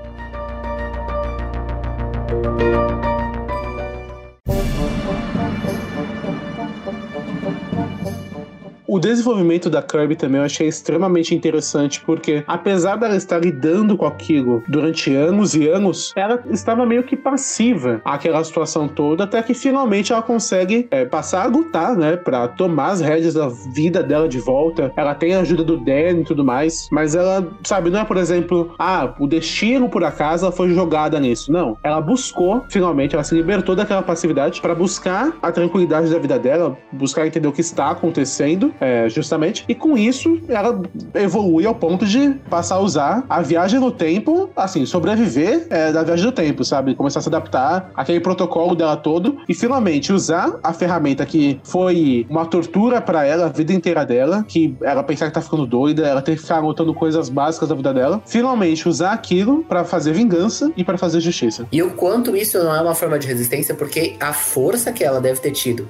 O 8.96 8.98
desenvolvimento 8.98 9.68
da 9.68 9.82
Kirby 9.82 10.16
também 10.16 10.38
eu 10.40 10.46
achei 10.46 10.66
extremamente 10.66 11.34
interessante, 11.34 12.00
porque 12.00 12.42
apesar 12.46 12.96
dela 12.96 13.14
estar 13.14 13.38
lidando 13.38 13.94
com 13.94 14.06
aquilo 14.06 14.62
durante 14.66 15.14
anos 15.14 15.54
e 15.54 15.68
anos, 15.68 16.14
ela 16.16 16.42
estava 16.48 16.86
meio 16.86 17.02
que 17.02 17.14
passiva 17.14 18.00
àquela 18.02 18.42
situação 18.42 18.88
toda, 18.88 19.24
até 19.24 19.42
que 19.42 19.52
finalmente 19.52 20.14
ela 20.14 20.22
consegue 20.22 20.88
é, 20.90 21.04
passar 21.04 21.42
a 21.42 21.46
lutar, 21.46 21.94
né, 21.94 22.16
pra 22.16 22.48
tomar 22.48 22.92
as 22.92 23.02
rédeas 23.02 23.34
da 23.34 23.48
vida 23.74 24.02
dela 24.02 24.26
de 24.26 24.38
volta. 24.38 24.90
Ela 24.96 25.14
tem 25.14 25.34
a 25.34 25.40
ajuda 25.40 25.62
do 25.62 25.76
Dan 25.76 26.20
e 26.20 26.24
tudo 26.24 26.42
mais, 26.42 26.88
mas 26.90 27.14
ela, 27.14 27.46
sabe, 27.64 27.90
não 27.90 28.00
é, 28.00 28.04
por 28.06 28.16
exemplo, 28.16 28.74
ah, 28.78 29.14
o 29.20 29.26
destino 29.26 29.90
por 29.90 30.04
acaso 30.04 30.50
foi 30.52 30.70
jogada 30.70 31.20
nisso. 31.20 31.52
Não. 31.52 31.76
Ela 31.84 32.00
buscou, 32.00 32.64
finalmente, 32.70 33.14
ela 33.14 33.24
se 33.24 33.34
libertou 33.34 33.76
daquela 33.76 34.00
passividade 34.00 34.62
para 34.62 34.74
buscar 34.74 35.36
a 35.42 35.52
tranquilidade 35.52 36.10
da 36.10 36.18
vida 36.18 36.38
dela, 36.38 36.78
buscar 36.90 37.26
entender 37.26 37.46
o 37.46 37.52
que 37.52 37.60
está 37.60 37.90
acontecendo. 37.90 38.72
Justamente. 39.08 39.64
E 39.68 39.74
com 39.74 39.96
isso, 39.96 40.40
ela 40.48 40.80
evolui 41.14 41.66
ao 41.66 41.74
ponto 41.74 42.04
de 42.06 42.30
passar 42.50 42.76
a 42.76 42.80
usar 42.80 43.24
a 43.28 43.40
viagem 43.42 43.80
no 43.80 43.90
tempo, 43.90 44.50
assim, 44.56 44.84
sobreviver 44.86 45.66
é, 45.70 45.92
da 45.92 46.02
viagem 46.02 46.24
do 46.24 46.32
tempo, 46.32 46.64
sabe? 46.64 46.94
Começar 46.94 47.20
a 47.20 47.22
se 47.22 47.28
adaptar 47.28 47.90
àquele 47.94 48.20
protocolo 48.20 48.74
dela 48.74 48.96
todo 48.96 49.38
e 49.48 49.54
finalmente 49.54 50.12
usar 50.12 50.58
a 50.62 50.72
ferramenta 50.72 51.24
que 51.24 51.60
foi 51.64 52.26
uma 52.28 52.46
tortura 52.46 53.00
para 53.00 53.24
ela 53.24 53.46
a 53.46 53.48
vida 53.48 53.72
inteira 53.72 54.04
dela, 54.04 54.44
que 54.46 54.76
ela 54.82 55.02
pensar 55.02 55.26
que 55.26 55.32
tá 55.32 55.40
ficando 55.40 55.66
doida, 55.66 56.06
ela 56.06 56.22
ter 56.22 56.36
que 56.36 56.42
ficar 56.42 56.58
anotando 56.58 56.92
coisas 56.94 57.28
básicas 57.28 57.68
da 57.68 57.74
vida 57.74 57.92
dela, 57.92 58.22
finalmente 58.26 58.88
usar 58.88 59.12
aquilo 59.12 59.64
para 59.64 59.84
fazer 59.84 60.12
vingança 60.12 60.72
e 60.76 60.84
para 60.84 60.98
fazer 60.98 61.20
justiça. 61.20 61.66
E 61.70 61.82
o 61.82 61.90
quanto 61.90 62.36
isso 62.36 62.58
não 62.58 62.74
é 62.74 62.80
uma 62.80 62.94
forma 62.94 63.18
de 63.18 63.26
resistência, 63.26 63.74
porque 63.74 64.16
a 64.20 64.32
força 64.32 64.92
que 64.92 65.04
ela 65.04 65.20
deve 65.20 65.40
ter 65.40 65.52
tido 65.52 65.86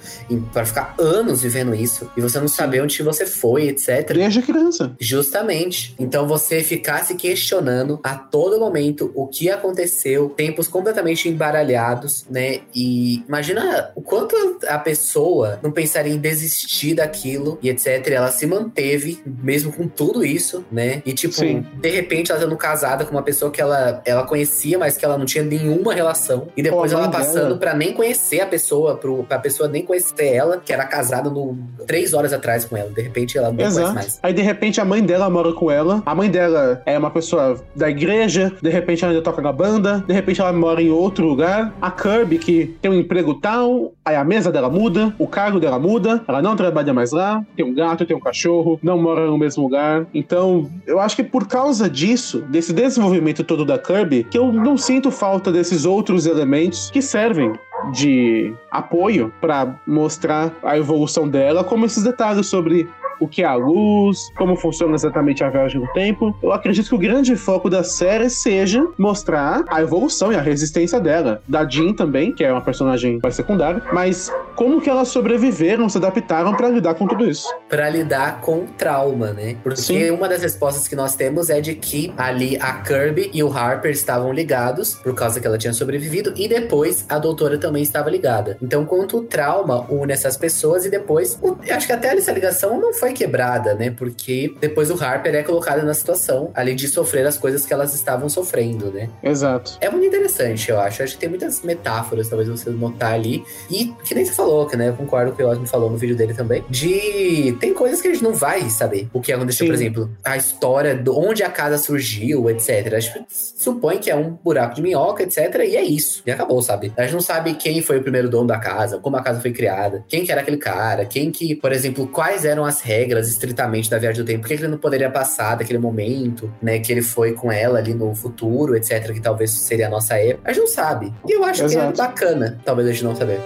para 0.52 0.64
ficar 0.64 0.94
anos 0.98 1.42
vivendo 1.42 1.74
isso 1.74 2.10
e 2.16 2.20
você 2.20 2.38
não 2.38 2.48
saber 2.48 2.75
onde 2.80 3.02
você 3.02 3.26
foi, 3.26 3.68
etc. 3.68 4.12
Desde 4.12 4.42
criança. 4.42 4.94
Justamente. 4.98 5.94
Então 5.98 6.26
você 6.26 6.62
ficar 6.62 7.04
se 7.04 7.14
questionando 7.14 8.00
a 8.02 8.14
todo 8.16 8.58
momento 8.58 9.10
o 9.14 9.26
que 9.26 9.50
aconteceu, 9.50 10.30
tempos 10.30 10.68
completamente 10.68 11.28
embaralhados, 11.28 12.26
né? 12.30 12.60
E 12.74 13.24
imagina 13.28 13.90
o 13.94 14.00
quanto 14.00 14.34
a 14.66 14.78
pessoa 14.78 15.58
não 15.62 15.70
pensaria 15.70 16.12
em 16.12 16.18
desistir 16.18 16.94
daquilo 16.94 17.58
e 17.62 17.68
etc. 17.68 18.08
Ela 18.08 18.30
se 18.30 18.46
manteve, 18.46 19.20
mesmo 19.24 19.72
com 19.72 19.86
tudo 19.86 20.24
isso, 20.24 20.64
né? 20.70 21.02
E 21.04 21.12
tipo, 21.12 21.34
Sim. 21.34 21.64
de 21.80 21.90
repente 21.90 22.30
ela 22.30 22.40
sendo 22.40 22.56
casada 22.56 23.04
com 23.04 23.10
uma 23.10 23.22
pessoa 23.22 23.50
que 23.50 23.60
ela, 23.60 24.02
ela 24.04 24.24
conhecia, 24.24 24.78
mas 24.78 24.96
que 24.96 25.04
ela 25.04 25.18
não 25.18 25.26
tinha 25.26 25.44
nenhuma 25.44 25.92
relação. 25.92 26.48
E 26.56 26.62
depois 26.62 26.92
ela 26.92 27.08
passando 27.08 27.58
pra 27.58 27.74
nem 27.74 27.92
conhecer 27.92 28.40
a 28.40 28.46
pessoa, 28.46 28.96
pro, 28.96 29.24
pra 29.24 29.38
pessoa 29.38 29.68
nem 29.68 29.84
conhecer 29.84 30.34
ela, 30.34 30.60
que 30.64 30.72
era 30.72 30.84
casada 30.84 31.28
no, 31.28 31.58
três 31.86 32.12
horas 32.14 32.32
atrás 32.32 32.64
com 32.68 32.76
ela. 32.76 32.90
De 32.90 33.02
repente 33.02 33.38
ela 33.38 33.52
não 33.52 33.64
Exato. 33.64 33.94
mais. 33.94 34.18
Aí 34.22 34.32
de 34.32 34.42
repente 34.42 34.80
a 34.80 34.84
mãe 34.84 35.02
dela 35.02 35.28
mora 35.30 35.52
com 35.52 35.70
ela. 35.70 36.02
A 36.04 36.14
mãe 36.14 36.30
dela 36.30 36.82
é 36.86 36.98
uma 36.98 37.10
pessoa 37.10 37.60
da 37.74 37.88
igreja. 37.88 38.52
De 38.60 38.70
repente 38.70 39.04
ela 39.04 39.12
ainda 39.12 39.22
toca 39.22 39.40
na 39.42 39.52
banda. 39.52 40.04
De 40.06 40.12
repente 40.12 40.40
ela 40.40 40.52
mora 40.52 40.82
em 40.82 40.90
outro 40.90 41.26
lugar. 41.26 41.74
A 41.80 41.90
Kirby, 41.90 42.38
que 42.38 42.76
tem 42.80 42.90
um 42.90 42.94
emprego 42.94 43.34
tal. 43.34 43.92
Aí 44.04 44.16
a 44.16 44.24
mesa 44.24 44.50
dela 44.52 44.68
muda. 44.68 45.14
O 45.18 45.26
cargo 45.26 45.58
dela 45.60 45.78
muda. 45.78 46.22
Ela 46.26 46.42
não 46.42 46.56
trabalha 46.56 46.92
mais 46.92 47.12
lá. 47.12 47.44
Tem 47.56 47.64
um 47.64 47.74
gato, 47.74 48.06
tem 48.06 48.16
um 48.16 48.20
cachorro. 48.20 48.78
Não 48.82 49.00
mora 49.00 49.26
no 49.26 49.38
mesmo 49.38 49.62
lugar. 49.62 50.06
Então, 50.14 50.70
eu 50.86 51.00
acho 51.00 51.16
que 51.16 51.24
por 51.24 51.46
causa 51.46 51.88
disso, 51.88 52.40
desse 52.48 52.72
desenvolvimento 52.72 53.44
todo 53.44 53.64
da 53.64 53.78
Kirby, 53.78 54.24
que 54.24 54.38
eu 54.38 54.52
não 54.52 54.76
sinto 54.76 55.10
falta 55.10 55.50
desses 55.52 55.84
outros 55.84 56.26
elementos 56.26 56.90
que 56.90 57.02
servem 57.02 57.52
de 57.92 58.54
apoio 58.70 59.32
pra 59.40 59.74
mostrar 59.86 60.52
a 60.62 60.76
evolução 60.76 61.28
dela, 61.28 61.64
como 61.64 61.86
esses 61.86 62.02
detalhes 62.02 62.46
sobre 62.46 62.88
o 63.18 63.26
que 63.26 63.42
é 63.42 63.46
a 63.46 63.54
luz, 63.54 64.30
como 64.36 64.56
funciona 64.56 64.94
exatamente 64.94 65.42
a 65.42 65.50
viagem 65.50 65.80
no 65.80 65.86
tempo. 65.92 66.36
Eu 66.42 66.52
acredito 66.52 66.88
que 66.88 66.94
o 66.94 66.98
grande 66.98 67.34
foco 67.36 67.70
da 67.70 67.82
série 67.82 68.28
seja 68.28 68.86
mostrar 68.98 69.64
a 69.68 69.80
evolução 69.80 70.32
e 70.32 70.36
a 70.36 70.40
resistência 70.40 71.00
dela. 71.00 71.42
Da 71.48 71.66
Jean 71.68 71.92
também, 71.92 72.32
que 72.32 72.44
é 72.44 72.52
uma 72.52 72.60
personagem 72.60 73.18
mais 73.22 73.34
secundária, 73.34 73.82
mas 73.92 74.32
como 74.56 74.80
que 74.80 74.88
elas 74.90 75.08
sobreviveram, 75.08 75.88
se 75.88 75.98
adaptaram 75.98 76.54
pra 76.54 76.68
lidar 76.68 76.94
com 76.94 77.06
tudo 77.06 77.28
isso. 77.28 77.46
Pra 77.68 77.88
lidar 77.90 78.40
com 78.40 78.60
o 78.60 78.66
trauma, 78.76 79.32
né? 79.32 79.56
Porque 79.62 79.80
Sim. 79.80 80.10
uma 80.10 80.28
das 80.28 80.42
respostas 80.42 80.88
que 80.88 80.96
nós 80.96 81.14
temos 81.14 81.50
é 81.50 81.60
de 81.60 81.74
que 81.74 82.12
ali 82.16 82.56
a 82.60 82.72
Kirby 82.80 83.30
e 83.32 83.42
o 83.42 83.52
Harper 83.52 83.90
estavam 83.90 84.32
ligados, 84.32 84.94
por 84.94 85.14
causa 85.14 85.40
que 85.40 85.46
ela 85.46 85.58
tinha 85.58 85.72
sobrevivido, 85.72 86.32
e 86.36 86.48
depois 86.48 87.04
a 87.08 87.18
doutora 87.18 87.58
também 87.58 87.82
estava 87.82 88.08
ligada. 88.10 88.56
Então, 88.62 88.84
quanto 88.84 89.18
o 89.18 89.22
trauma 89.22 89.84
une 89.90 90.12
essas 90.12 90.36
pessoas, 90.36 90.84
e 90.86 90.90
depois, 90.90 91.38
o- 91.42 91.56
acho 91.70 91.86
que 91.86 91.92
até 91.92 92.16
essa 92.16 92.32
ligação 92.32 92.80
não 92.80 92.94
foi 92.94 93.12
quebrada, 93.12 93.74
né? 93.74 93.90
Porque 93.90 94.54
depois 94.60 94.90
o 94.90 95.02
Harper 95.02 95.34
é 95.34 95.42
colocado 95.42 95.84
na 95.84 95.92
situação 95.94 96.50
ali 96.54 96.74
de 96.74 96.88
sofrer 96.88 97.26
as 97.26 97.36
coisas 97.36 97.66
que 97.66 97.72
elas 97.72 97.94
estavam 97.94 98.28
sofrendo, 98.28 98.90
né? 98.90 99.08
Exato. 99.22 99.76
É 99.80 99.90
muito 99.90 100.06
interessante, 100.06 100.70
eu 100.70 100.80
acho. 100.80 101.02
Acho 101.02 101.14
que 101.14 101.20
tem 101.20 101.28
muitas 101.28 101.60
metáforas, 101.62 102.28
talvez 102.28 102.48
você 102.48 102.70
notar 102.70 103.12
ali. 103.12 103.44
E 103.70 103.92
que 104.04 104.14
nem 104.14 104.24
você 104.24 104.32
falou, 104.32 104.45
que 104.68 104.76
né? 104.76 104.88
Eu 104.88 104.94
concordo 104.94 105.30
com 105.30 105.34
o 105.34 105.36
que 105.36 105.42
o 105.42 105.48
Osmo 105.48 105.66
falou 105.66 105.90
no 105.90 105.96
vídeo 105.96 106.16
dele 106.16 106.34
também. 106.34 106.64
De. 106.68 107.56
Tem 107.60 107.74
coisas 107.74 108.00
que 108.00 108.08
a 108.08 108.12
gente 108.12 108.22
não 108.22 108.32
vai 108.32 108.68
saber. 108.70 109.08
O 109.12 109.20
que 109.20 109.32
aconteceu, 109.32 109.66
Sim. 109.66 109.72
por 109.72 109.74
exemplo, 109.74 110.10
a 110.24 110.36
história 110.36 110.94
de 110.94 111.10
onde 111.10 111.42
a 111.42 111.50
casa 111.50 111.78
surgiu, 111.78 112.48
etc. 112.50 112.94
A 112.94 113.00
gente 113.00 113.26
supõe 113.28 113.98
que 113.98 114.10
é 114.10 114.16
um 114.16 114.38
buraco 114.42 114.74
de 114.74 114.82
minhoca, 114.82 115.22
etc. 115.22 115.36
E 115.66 115.76
é 115.76 115.82
isso. 115.82 116.22
E 116.26 116.30
acabou, 116.30 116.62
sabe? 116.62 116.92
A 116.96 117.02
gente 117.02 117.12
não 117.12 117.20
sabe 117.20 117.54
quem 117.54 117.82
foi 117.82 117.98
o 117.98 118.02
primeiro 118.02 118.28
dono 118.28 118.46
da 118.46 118.58
casa, 118.58 118.98
como 118.98 119.16
a 119.16 119.22
casa 119.22 119.40
foi 119.40 119.52
criada, 119.52 120.04
quem 120.08 120.24
que 120.24 120.32
era 120.32 120.40
aquele 120.40 120.56
cara, 120.56 121.04
quem 121.04 121.30
que, 121.30 121.54
por 121.54 121.72
exemplo, 121.72 122.06
quais 122.06 122.44
eram 122.44 122.64
as 122.64 122.80
regras 122.80 123.28
estritamente 123.28 123.90
da 123.90 123.98
viagem 123.98 124.22
do 124.22 124.26
tempo, 124.26 124.42
por 124.42 124.48
que 124.48 124.54
ele 124.54 124.68
não 124.68 124.78
poderia 124.78 125.10
passar 125.10 125.56
daquele 125.56 125.78
momento, 125.78 126.52
né? 126.62 126.78
Que 126.78 126.92
ele 126.92 127.02
foi 127.02 127.32
com 127.32 127.50
ela 127.50 127.78
ali 127.78 127.94
no 127.94 128.14
futuro, 128.14 128.76
etc. 128.76 129.12
Que 129.12 129.20
talvez 129.20 129.50
seria 129.50 129.86
a 129.86 129.90
nossa 129.90 130.14
época. 130.16 130.50
A 130.50 130.52
gente 130.52 130.60
não 130.60 130.68
sabe. 130.68 131.12
E 131.26 131.32
eu 131.32 131.44
acho 131.44 131.66
que 131.66 131.74
é 131.74 131.78
Exato. 131.78 131.96
bacana, 131.96 132.60
talvez 132.64 132.88
a 132.88 132.92
gente 132.92 133.04
não 133.04 133.16
saber. 133.16 133.40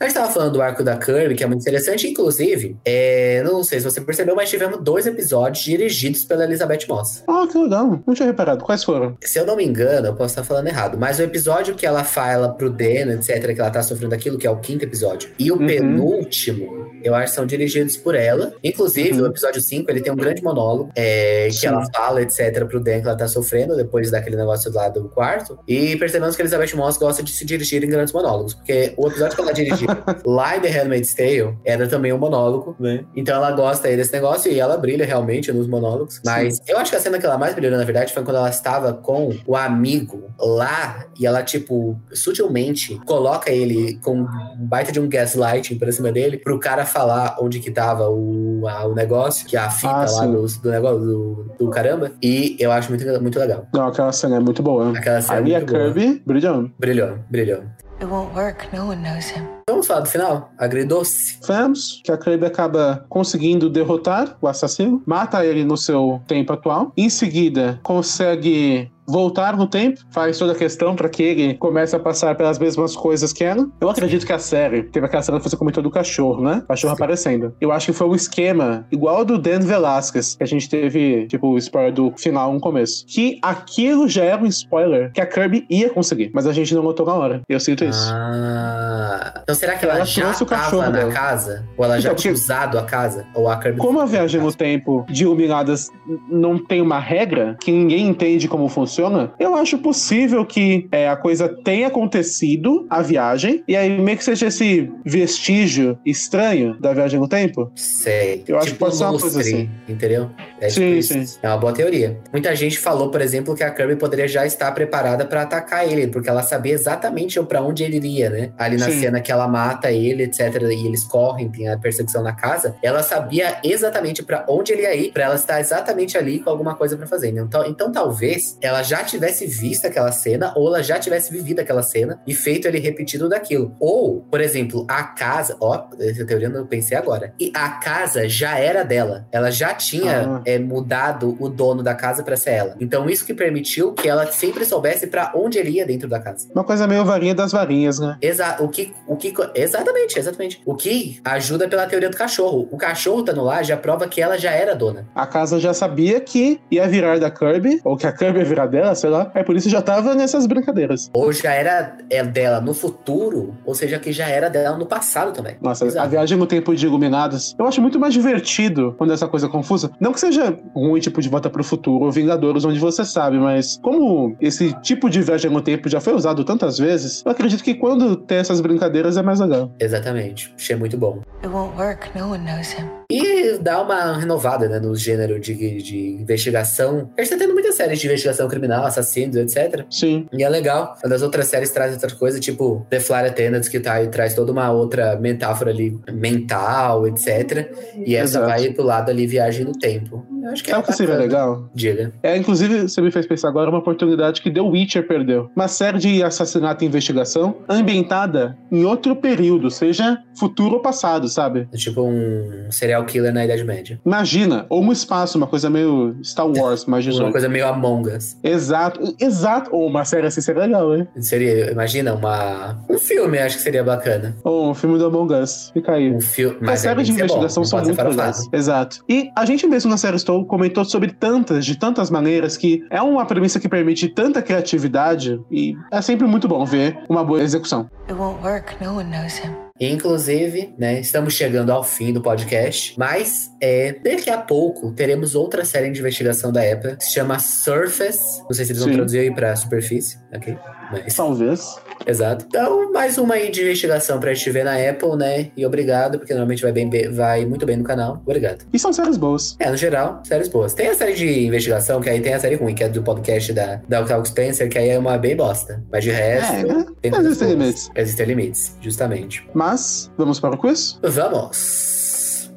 A 0.00 0.04
gente 0.04 0.14
tava 0.14 0.32
falando 0.32 0.52
do 0.54 0.62
arco 0.62 0.82
da 0.82 0.96
Kirby, 0.96 1.34
que 1.34 1.44
é 1.44 1.46
muito 1.46 1.60
interessante, 1.60 2.08
inclusive, 2.08 2.74
é, 2.86 3.42
não 3.44 3.62
sei 3.62 3.80
se 3.80 3.84
você 3.84 4.00
percebeu, 4.00 4.34
mas 4.34 4.48
tivemos 4.48 4.78
dois 4.82 5.06
episódios 5.06 5.62
dirigidos 5.62 6.24
pela 6.24 6.44
Elizabeth 6.44 6.86
Moss. 6.88 7.22
Ah, 7.28 7.46
que 7.50 7.58
legal. 7.58 8.02
Não 8.06 8.14
tinha 8.14 8.26
reparado. 8.26 8.64
Quais 8.64 8.82
foram? 8.82 9.14
Se 9.20 9.38
eu 9.38 9.44
não 9.44 9.56
me 9.56 9.64
engano, 9.66 10.06
eu 10.06 10.14
posso 10.14 10.32
estar 10.32 10.42
falando 10.44 10.68
errado, 10.68 10.96
mas 10.98 11.18
o 11.18 11.22
episódio 11.22 11.74
que 11.74 11.84
ela 11.84 12.02
fala 12.02 12.48
pro 12.48 12.70
Dan, 12.70 13.12
etc., 13.12 13.54
que 13.54 13.60
ela 13.60 13.70
tá 13.70 13.82
sofrendo 13.82 14.14
aquilo, 14.14 14.38
que 14.38 14.46
é 14.46 14.50
o 14.50 14.56
quinto 14.56 14.84
episódio, 14.86 15.28
e 15.38 15.52
o 15.52 15.56
Uhum. 15.56 15.66
penúltimo, 15.66 16.90
eu 17.02 17.14
acho 17.14 17.28
que 17.30 17.36
são 17.36 17.46
dirigidos 17.46 17.96
por 17.96 18.14
ela. 18.14 18.52
Inclusive, 18.62 19.18
Uhum. 19.20 19.24
o 19.24 19.26
episódio 19.26 19.60
5, 19.60 19.90
ele 19.90 20.00
tem 20.00 20.12
um 20.12 20.16
grande 20.16 20.42
monólogo, 20.42 20.90
é, 20.94 21.46
que 21.48 21.52
Sim. 21.56 21.66
ela 21.68 21.84
fala, 21.94 22.22
etc., 22.22 22.64
pro 22.66 22.80
Dan 22.80 23.00
que 23.00 23.06
ela 23.08 23.16
tá 23.16 23.28
sofrendo, 23.28 23.76
depois 23.76 24.10
daquele 24.10 24.36
negócio 24.36 24.72
lá 24.72 24.88
do 24.88 25.08
quarto. 25.08 25.58
E 25.66 25.96
percebemos 25.96 26.36
que 26.36 26.42
a 26.42 26.44
Elizabeth 26.44 26.76
Moss 26.76 26.96
gosta 26.96 27.22
de 27.22 27.30
se 27.32 27.44
dirigir 27.44 27.82
em 27.84 27.88
grandes 27.88 28.12
monólogos, 28.12 28.54
porque 28.54 28.92
o 28.96 29.06
episódio 29.08 29.36
que 29.36 29.42
ela 29.42 29.52
dirigiu 29.52 29.88
lá 30.24 30.56
em 30.56 30.60
The 30.60 30.68
Handmaid's 30.68 31.14
Tale 31.14 31.56
era 31.64 31.86
também 31.88 32.12
um 32.12 32.18
monólogo, 32.18 32.76
né? 32.78 33.04
Então 33.16 33.34
ela 33.36 33.50
gosta 33.52 33.88
aí 33.88 33.96
desse 33.96 34.12
negócio 34.12 34.50
e 34.50 34.58
ela 34.60 34.76
brilha 34.76 35.04
realmente 35.04 35.52
nos 35.52 35.66
monólogos. 35.66 36.20
Mas 36.24 36.60
eu 36.68 36.78
acho 36.78 36.90
que 36.90 36.96
a 36.96 37.00
cena 37.00 37.18
que 37.18 37.26
ela 37.26 37.38
mais 37.38 37.54
brilhou, 37.54 37.76
na 37.76 37.84
verdade, 37.84 38.12
foi 38.12 38.22
quando 38.22 38.36
ela 38.36 38.50
estava 38.50 38.92
com 38.92 39.34
o 39.46 39.56
amigo 39.56 40.30
lá 40.38 41.06
e 41.18 41.26
ela, 41.26 41.42
tipo, 41.42 41.98
sutilmente 42.12 42.98
coloca 43.06 43.50
ele 43.50 43.98
com 44.02 44.20
um 44.20 44.26
baita 44.66 44.92
de 44.92 45.00
um 45.00 45.08
gaslighting 45.08 45.78
pra 45.78 45.90
cima 45.92 46.12
dele 46.12 46.38
pro 46.38 46.58
cara 46.58 46.84
falar 46.90 47.36
onde 47.40 47.60
que 47.60 47.70
tava 47.70 48.08
o, 48.08 48.66
a- 48.68 48.86
o 48.86 48.94
negócio, 48.94 49.46
que 49.46 49.56
é 49.56 49.60
a 49.60 49.70
fita 49.70 49.88
Ah, 49.92 50.06
lá 50.10 50.26
do, 50.26 50.46
do 50.46 50.70
negócio 50.70 50.98
do, 51.00 51.50
do 51.58 51.70
caramba. 51.70 52.12
E 52.22 52.56
eu 52.58 52.70
acho 52.72 52.88
muito, 52.90 53.04
muito 53.22 53.38
legal. 53.38 53.66
Não, 53.72 53.86
aquela 53.88 54.12
cena 54.12 54.36
é 54.36 54.40
muito 54.40 54.62
boa. 54.62 54.90
Aquela 54.96 55.20
cena 55.22 55.34
é 55.34 55.38
Ali 55.42 55.54
a 55.54 55.58
muito 55.58 55.72
boa. 55.72 55.84
Kirby 55.92 56.22
brilhando. 56.26 56.72
Brilhou, 56.78 57.18
brilhou. 57.30 57.60
It 58.00 58.06
won't 58.10 58.34
work. 58.34 58.66
No 58.74 58.88
one 58.88 59.02
knows 59.02 59.28
him. 59.30 59.42
Vamos 59.68 59.86
falar 59.86 60.00
do 60.00 60.08
final? 60.08 60.50
Agridoce. 60.58 61.38
Vemos 61.46 62.00
que 62.02 62.10
a 62.10 62.16
Kirby 62.16 62.46
acaba 62.46 63.04
conseguindo 63.10 63.68
derrotar 63.68 64.36
o 64.40 64.48
assassino, 64.48 65.02
mata 65.06 65.44
ele 65.44 65.64
no 65.64 65.76
seu 65.76 66.20
tempo 66.26 66.50
atual. 66.52 66.92
Em 66.96 67.10
seguida, 67.10 67.78
consegue 67.82 68.90
voltar 69.10 69.56
no 69.56 69.66
tempo, 69.66 70.00
faz 70.10 70.38
toda 70.38 70.52
a 70.52 70.54
questão 70.54 70.94
para 70.94 71.08
que 71.08 71.22
ele 71.22 71.54
comece 71.54 71.94
a 71.94 71.98
passar 71.98 72.34
pelas 72.36 72.58
mesmas 72.58 72.94
coisas 72.96 73.32
que 73.32 73.44
ela. 73.44 73.66
Eu 73.80 73.88
acredito 73.90 74.24
que 74.26 74.32
a 74.32 74.38
série 74.38 74.82
teve 74.84 75.06
aquela 75.06 75.22
cena 75.22 75.38
que 75.38 75.48
você 75.48 75.56
comentou 75.56 75.82
do 75.82 75.90
cachorro, 75.90 76.42
né? 76.42 76.62
Cachorro 76.68 76.94
Sim. 76.94 77.02
aparecendo. 77.02 77.54
Eu 77.60 77.72
acho 77.72 77.86
que 77.86 77.92
foi 77.92 78.06
um 78.08 78.14
esquema 78.14 78.86
igual 78.90 79.16
ao 79.16 79.24
do 79.24 79.38
Dan 79.38 79.60
Velasquez, 79.60 80.34
que 80.36 80.42
a 80.42 80.46
gente 80.46 80.68
teve, 80.68 81.26
tipo, 81.26 81.48
o 81.48 81.58
spoiler 81.58 81.92
do 81.92 82.12
final 82.16 82.52
no 82.52 82.60
começo. 82.60 83.04
Que 83.06 83.38
aquilo 83.42 84.08
já 84.08 84.24
era 84.24 84.42
um 84.42 84.46
spoiler 84.46 85.12
que 85.12 85.20
a 85.20 85.26
Kirby 85.26 85.66
ia 85.68 85.90
conseguir, 85.90 86.30
mas 86.34 86.46
a 86.46 86.52
gente 86.52 86.74
não 86.74 86.82
notou 86.82 87.04
na 87.06 87.14
hora. 87.14 87.40
Eu 87.48 87.58
sinto 87.60 87.84
isso. 87.84 88.10
Ah. 88.12 89.40
Então 89.42 89.54
será 89.54 89.74
que 89.76 89.84
ela, 89.84 89.96
Ela 89.96 90.04
já 90.04 90.32
tava 90.32 90.76
na 90.82 90.90
dela. 90.90 91.12
casa? 91.12 91.64
Ou 91.76 91.84
ela 91.84 92.00
já 92.00 92.08
Então, 92.10 92.16
tinha 92.16 92.32
porque- 92.32 92.44
usado 92.44 92.78
a 92.78 92.82
casa? 92.82 93.26
Ou 93.34 93.48
a 93.48 93.56
Kirby 93.56 93.78
Como 93.78 94.00
a 94.00 94.06
viagem 94.06 94.40
no 94.40 94.52
tempo 94.52 95.04
de 95.08 95.24
Iluminadas 95.24 95.88
não 96.28 96.58
tem 96.58 96.80
uma 96.80 96.98
regra, 96.98 97.56
que 97.60 97.70
ninguém 97.70 98.06
entende 98.06 98.46
como 98.48 98.68
funciona, 98.68 98.99
eu 99.38 99.54
acho 99.54 99.78
possível 99.78 100.44
que 100.44 100.88
é, 100.92 101.08
a 101.08 101.16
coisa 101.16 101.48
tenha 101.48 101.88
acontecido, 101.88 102.86
a 102.88 103.02
viagem, 103.02 103.62
e 103.66 103.76
aí 103.76 104.00
meio 104.00 104.18
que 104.18 104.24
seja 104.24 104.46
esse 104.46 104.90
vestígio 105.04 105.98
estranho 106.04 106.78
da 106.80 106.92
viagem 106.92 107.18
no 107.18 107.28
tempo. 107.28 107.70
Sei. 107.74 108.44
Eu 108.46 108.58
acho 108.58 108.72
que 108.72 108.78
pode 108.78 108.96
ser 108.96 109.04
uma 109.04 109.18
coisa 109.18 109.40
assim. 109.40 109.68
Entendeu? 109.88 110.30
É 110.60 110.68
Sim, 110.68 111.00
sim. 111.02 111.24
É 111.42 111.48
uma 111.48 111.56
boa 111.56 111.72
teoria. 111.72 112.18
Muita 112.32 112.54
gente 112.54 112.78
falou, 112.78 113.10
por 113.10 113.20
exemplo, 113.20 113.54
que 113.54 113.62
a 113.64 113.70
Kirby 113.70 113.96
poderia 113.96 114.28
já 114.28 114.44
estar 114.46 114.70
preparada 114.72 115.24
pra 115.24 115.42
atacar 115.42 115.86
ele, 115.90 116.06
porque 116.08 116.28
ela 116.28 116.42
sabia 116.42 116.74
exatamente 116.74 117.40
pra 117.42 117.62
onde 117.62 117.82
ele 117.82 117.96
iria, 117.96 118.28
né? 118.30 118.52
Ali 118.58 118.76
na 118.76 118.86
Sim. 118.86 119.00
cena 119.00 119.20
que 119.20 119.32
ela 119.32 119.48
mata 119.48 119.90
ele, 119.90 120.24
etc, 120.24 120.40
e 120.62 120.86
eles 120.86 121.04
correm, 121.04 121.48
tem 121.48 121.68
a 121.68 121.78
perseguição 121.78 122.22
na 122.22 122.32
casa, 122.32 122.76
ela 122.82 123.02
sabia 123.02 123.58
exatamente 123.64 124.22
pra 124.22 124.44
onde 124.48 124.72
ele 124.72 124.82
ia 124.82 124.94
ir, 124.94 125.12
pra 125.12 125.24
ela 125.24 125.34
estar 125.34 125.60
exatamente 125.60 126.18
ali 126.18 126.40
com 126.40 126.50
alguma 126.50 126.74
coisa 126.74 126.96
pra 126.96 127.06
fazer. 127.06 127.32
né? 127.32 127.40
Então, 127.42 127.64
então 127.66 127.90
talvez 127.90 128.58
ela 128.60 128.82
já 128.82 129.02
tivesse 129.02 129.46
visto 129.46 129.86
aquela 129.86 130.12
cena, 130.12 130.52
ou 130.56 130.68
ela 130.68 130.82
já 130.82 130.98
tivesse 130.98 131.32
vivido 131.32 131.60
aquela 131.60 131.82
cena 131.82 132.20
e 132.26 132.34
feito 132.34 132.66
ele 132.68 132.78
repetido 132.78 133.28
daquilo. 133.28 133.74
Ou, 133.80 134.20
por 134.30 134.40
exemplo, 134.40 134.84
a 134.88 135.02
casa, 135.04 135.56
ó, 135.60 135.86
essa 135.98 136.24
teoria 136.26 136.48
eu 136.48 136.66
pensei 136.66 136.96
agora. 136.96 137.32
E 137.40 137.50
a 137.54 137.68
casa 137.70 138.28
já 138.28 138.58
era 138.58 138.82
dela. 138.84 139.26
Ela 139.32 139.50
já 139.50 139.72
tinha 139.74 140.20
Ah. 140.20 140.42
É, 140.50 140.58
mudado 140.58 141.36
o 141.38 141.48
dono 141.48 141.82
da 141.82 141.94
casa 141.94 142.22
pra 142.22 142.36
ser 142.36 142.50
ela. 142.50 142.76
Então 142.80 143.08
isso 143.08 143.24
que 143.24 143.34
permitiu 143.34 143.92
que 143.92 144.08
ela 144.08 144.26
sempre 144.26 144.64
soubesse 144.64 145.06
pra 145.06 145.32
onde 145.34 145.58
ele 145.58 145.70
ia 145.70 145.86
dentro 145.86 146.08
da 146.08 146.18
casa. 146.18 146.48
Uma 146.54 146.64
coisa 146.64 146.86
meio 146.86 147.04
varinha 147.04 147.34
das 147.34 147.52
varinhas, 147.52 147.98
né? 147.98 148.16
Exa 148.20 148.56
o 148.60 148.68
que, 148.68 148.92
o 149.06 149.16
que, 149.16 149.32
exatamente, 149.54 150.18
exatamente. 150.18 150.60
O 150.64 150.74
que 150.74 151.20
ajuda 151.24 151.68
pela 151.68 151.86
teoria 151.86 152.08
do 152.08 152.16
cachorro. 152.16 152.68
O 152.70 152.76
cachorro 152.76 153.20
estando 153.20 153.42
lá 153.42 153.62
já 153.62 153.76
prova 153.76 154.08
que 154.08 154.20
ela 154.20 154.38
já 154.38 154.50
era 154.50 154.74
dona. 154.74 155.06
A 155.14 155.26
casa 155.26 155.58
já 155.60 155.72
sabia 155.72 156.20
que 156.20 156.60
ia 156.70 156.86
virar 156.88 157.18
da 157.18 157.30
Kirby, 157.30 157.80
ou 157.84 157.96
que 157.96 158.06
a 158.06 158.12
Kirby 158.12 158.40
ia 158.40 158.44
virar 158.44 158.66
dela, 158.66 158.94
sei 158.94 159.10
lá. 159.10 159.30
Aí 159.34 159.44
por 159.44 159.56
isso 159.56 159.68
já 159.68 159.82
tava 159.82 160.14
nessas 160.14 160.46
brincadeiras. 160.46 161.10
Ou 161.12 161.32
já 161.32 161.52
era 161.52 161.96
é, 162.08 162.22
dela 162.24 162.60
no 162.60 162.74
futuro, 162.74 163.54
ou 163.64 163.74
seja, 163.74 163.98
que 163.98 164.12
já 164.12 164.28
era 164.28 164.48
dela 164.48 164.76
no 164.76 164.86
passado 164.86 165.32
também. 165.32 165.56
Nossa, 165.60 165.86
Exato. 165.86 166.04
a 166.04 166.08
viagem 166.08 166.36
no 166.36 166.46
tempo 166.46 166.74
de 166.74 166.86
Iluminados. 166.86 167.54
Eu 167.58 167.66
acho 167.66 167.80
muito 167.80 167.98
mais 167.98 168.14
divertido 168.14 168.94
quando 168.98 169.12
essa 169.12 169.28
coisa 169.28 169.46
é 169.46 169.48
confusa. 169.48 169.90
Não 170.00 170.12
que 170.12 170.20
seja 170.20 170.39
ruim, 170.74 171.00
tipo, 171.00 171.20
de 171.20 171.28
volta 171.28 171.50
pro 171.50 171.64
futuro 171.64 172.04
ou 172.04 172.12
Vingadores, 172.12 172.64
onde 172.64 172.78
você 172.78 173.04
sabe, 173.04 173.38
mas 173.38 173.78
como 173.82 174.36
esse 174.40 174.72
tipo 174.80 175.08
de 175.08 175.22
viagem 175.22 175.50
no 175.50 175.60
tempo 175.60 175.88
já 175.88 176.00
foi 176.00 176.14
usado 176.14 176.44
tantas 176.44 176.78
vezes, 176.78 177.22
eu 177.24 177.32
acredito 177.32 177.62
que 177.62 177.74
quando 177.74 178.16
tem 178.16 178.38
essas 178.38 178.60
brincadeiras 178.60 179.16
é 179.16 179.22
mais 179.22 179.40
legal. 179.40 179.72
Exatamente. 179.78 180.52
Achei 180.56 180.76
muito 180.76 180.96
bom. 180.96 181.20
It 181.42 181.48
won't 181.48 181.76
work. 181.76 182.10
No 182.18 182.30
one 182.30 182.44
knows 182.44 182.72
him. 182.72 182.86
E 183.10 183.58
dá 183.58 183.82
uma 183.82 184.16
renovada, 184.16 184.68
né, 184.68 184.78
no 184.78 184.94
gênero 184.94 185.40
de, 185.40 185.54
de 185.82 185.98
investigação. 186.20 187.10
A 187.18 187.22
gente 187.22 187.30
tá 187.30 187.38
tendo 187.38 187.54
muitas 187.54 187.74
séries 187.74 187.98
de 187.98 188.06
investigação 188.06 188.46
criminal, 188.48 188.84
assassinos, 188.84 189.36
etc. 189.36 189.84
Sim. 189.90 190.26
E 190.32 190.44
é 190.44 190.48
legal. 190.48 190.96
Quando 191.00 191.12
as 191.12 191.22
outras 191.22 191.46
séries 191.46 191.70
trazem 191.70 191.94
outra 191.94 192.14
coisa, 192.14 192.38
tipo 192.38 192.86
The 192.88 193.00
Flight 193.00 193.28
Attendants, 193.28 193.68
que 193.68 193.80
tá, 193.80 194.04
traz 194.06 194.34
toda 194.34 194.52
uma 194.52 194.70
outra 194.70 195.16
metáfora 195.16 195.70
ali, 195.70 195.98
mental, 196.12 197.06
etc. 197.06 197.72
E 198.06 198.14
essa 198.14 198.38
Exato. 198.38 198.46
vai 198.46 198.70
pro 198.70 198.84
lado 198.84 199.10
ali, 199.10 199.26
viagem 199.26 199.64
no 199.64 199.72
tempo. 199.72 200.24
Eu 200.42 200.50
acho 200.50 200.62
que 200.62 200.70
Sabe 200.70 200.82
o 200.82 200.84
é 200.84 200.86
que 200.86 200.92
seria 200.92 201.16
legal? 201.16 201.68
Diga. 201.74 202.12
É, 202.22 202.36
inclusive, 202.36 202.82
você 202.82 203.00
me 203.00 203.10
fez 203.10 203.26
pensar 203.26 203.48
agora 203.48 203.68
uma 203.68 203.78
oportunidade 203.78 204.40
que 204.40 204.50
The 204.50 204.60
Witcher 204.60 205.06
perdeu. 205.06 205.50
Uma 205.54 205.68
série 205.68 205.98
de 205.98 206.22
assassinato 206.22 206.84
e 206.84 206.86
investigação 206.86 207.56
ambientada 207.68 208.56
em 208.70 208.84
outro 208.84 209.16
período, 209.16 209.70
seja 209.70 210.18
futuro 210.38 210.76
ou 210.76 210.80
passado, 210.80 211.28
sabe? 211.28 211.68
Tipo 211.74 212.02
um 212.02 212.70
serial 212.70 213.04
killer 213.04 213.32
na 213.32 213.44
Idade 213.44 213.64
Média. 213.64 214.00
Imagina, 214.06 214.66
ou 214.68 214.82
um 214.82 214.92
espaço, 214.92 215.36
uma 215.36 215.46
coisa 215.46 215.68
meio 215.68 216.16
Star 216.22 216.46
Wars, 216.46 216.84
mais 216.86 217.04
Uma 217.04 217.12
18. 217.12 217.32
coisa 217.32 217.48
meio 217.48 217.66
Among 217.66 218.08
Us. 218.10 218.36
Exato, 218.42 219.14
exato. 219.20 219.74
Ou 219.74 219.86
uma 219.86 220.04
série 220.04 220.26
assim 220.26 220.40
seria 220.40 220.62
legal, 220.62 220.94
hein? 220.96 221.06
Seria, 221.18 221.70
imagina, 221.70 222.14
uma, 222.14 222.78
um 222.88 222.98
filme, 222.98 223.38
acho 223.38 223.56
que 223.56 223.62
seria 223.62 223.82
bacana. 223.84 224.36
Ou 224.44 224.70
um 224.70 224.74
filme 224.74 224.98
do 224.98 225.06
Among 225.06 225.34
Us. 225.34 225.70
Fica 225.72 225.92
aí. 225.92 226.12
Um 226.12 226.20
filme. 226.20 226.56
As 226.62 226.62
Mas 226.62 226.80
séries 226.80 227.06
de 227.06 227.12
investigação 227.12 227.64
são 227.64 227.82
muito 227.82 228.02
legais. 228.02 228.48
Exato. 228.52 229.04
E 229.08 229.30
a 229.36 229.44
gente 229.44 229.66
mesmo 229.66 229.90
na 229.90 229.96
série 229.96 230.19
Stow 230.20 230.44
comentou 230.44 230.84
sobre 230.84 231.12
tantas, 231.12 231.64
de 231.64 231.78
tantas 231.78 232.10
maneiras, 232.10 232.56
que 232.56 232.84
é 232.90 233.00
uma 233.02 233.26
premissa 233.26 233.58
que 233.58 233.68
permite 233.68 234.08
tanta 234.08 234.42
criatividade 234.42 235.40
e 235.50 235.74
é 235.90 236.00
sempre 236.00 236.26
muito 236.26 236.46
bom 236.46 236.64
ver 236.64 236.98
uma 237.08 237.24
boa 237.24 237.42
execução. 237.42 237.90
It 238.08 238.14
won't 238.14 238.42
work. 238.42 238.76
No 238.82 238.96
one 238.96 239.10
knows 239.10 239.38
him. 239.38 239.69
Inclusive, 239.80 240.74
né, 240.78 241.00
estamos 241.00 241.34
chegando 241.34 241.70
ao 241.72 241.82
fim 241.82 242.12
do 242.12 242.20
podcast, 242.20 242.94
mas 242.98 243.50
é, 243.60 243.94
daqui 244.04 244.28
a 244.30 244.38
pouco 244.38 244.92
teremos 244.92 245.34
outra 245.34 245.64
série 245.64 245.90
de 245.90 245.98
investigação 246.00 246.52
da 246.52 246.60
Apple, 246.62 246.96
que 246.96 247.04
se 247.04 247.12
chama 247.14 247.38
Surface. 247.38 248.40
Não 248.42 248.52
sei 248.52 248.64
se 248.64 248.72
eles 248.72 248.80
vão 248.82 248.90
Sim. 248.90 248.96
traduzir 248.96 249.18
aí 249.20 249.30
pra 249.34 249.54
superfície, 249.56 250.18
ok? 250.34 250.56
Mas, 250.92 251.14
Talvez. 251.14 251.76
exato. 252.04 252.44
Então, 252.48 252.92
mais 252.92 253.16
uma 253.16 253.34
aí 253.34 253.48
de 253.50 253.62
investigação 253.62 254.18
pra 254.18 254.34
gente 254.34 254.50
ver 254.50 254.64
na 254.64 254.74
Apple, 254.74 255.16
né? 255.16 255.50
E 255.56 255.64
obrigado, 255.64 256.18
porque 256.18 256.32
normalmente 256.34 256.62
vai, 256.62 256.72
bem, 256.72 256.90
vai 257.12 257.46
muito 257.46 257.64
bem 257.64 257.76
no 257.76 257.84
canal. 257.84 258.20
Obrigado. 258.26 258.64
E 258.72 258.78
são 258.78 258.92
séries 258.92 259.16
boas. 259.16 259.54
É, 259.60 259.70
no 259.70 259.76
geral, 259.76 260.20
séries 260.24 260.48
boas. 260.48 260.74
Tem 260.74 260.88
a 260.88 260.94
série 260.94 261.14
de 261.14 261.46
investigação, 261.46 262.00
que 262.00 262.10
aí 262.10 262.20
tem 262.20 262.34
a 262.34 262.40
série 262.40 262.56
ruim, 262.56 262.74
que 262.74 262.82
é 262.82 262.88
do 262.88 263.02
podcast 263.04 263.52
da, 263.52 263.80
da 263.88 264.00
Octavio 264.00 264.26
Spencer, 264.26 264.68
que 264.68 264.78
aí 264.78 264.88
é 264.90 264.98
uma 264.98 265.16
bem 265.16 265.36
bosta. 265.36 265.80
Mas 265.92 266.02
de 266.02 266.10
resto, 266.10 266.54
É, 266.54 266.62
né? 266.64 266.86
tem 267.00 267.14
existem 267.14 267.48
limites. 267.50 267.90
Existem 267.94 268.26
limites, 268.26 268.76
justamente. 268.80 269.48
Mas, 269.54 269.69
vamos 270.16 270.40
para 270.40 270.54
o 270.54 270.58
quiz? 270.58 270.98
Vamos! 271.02 272.50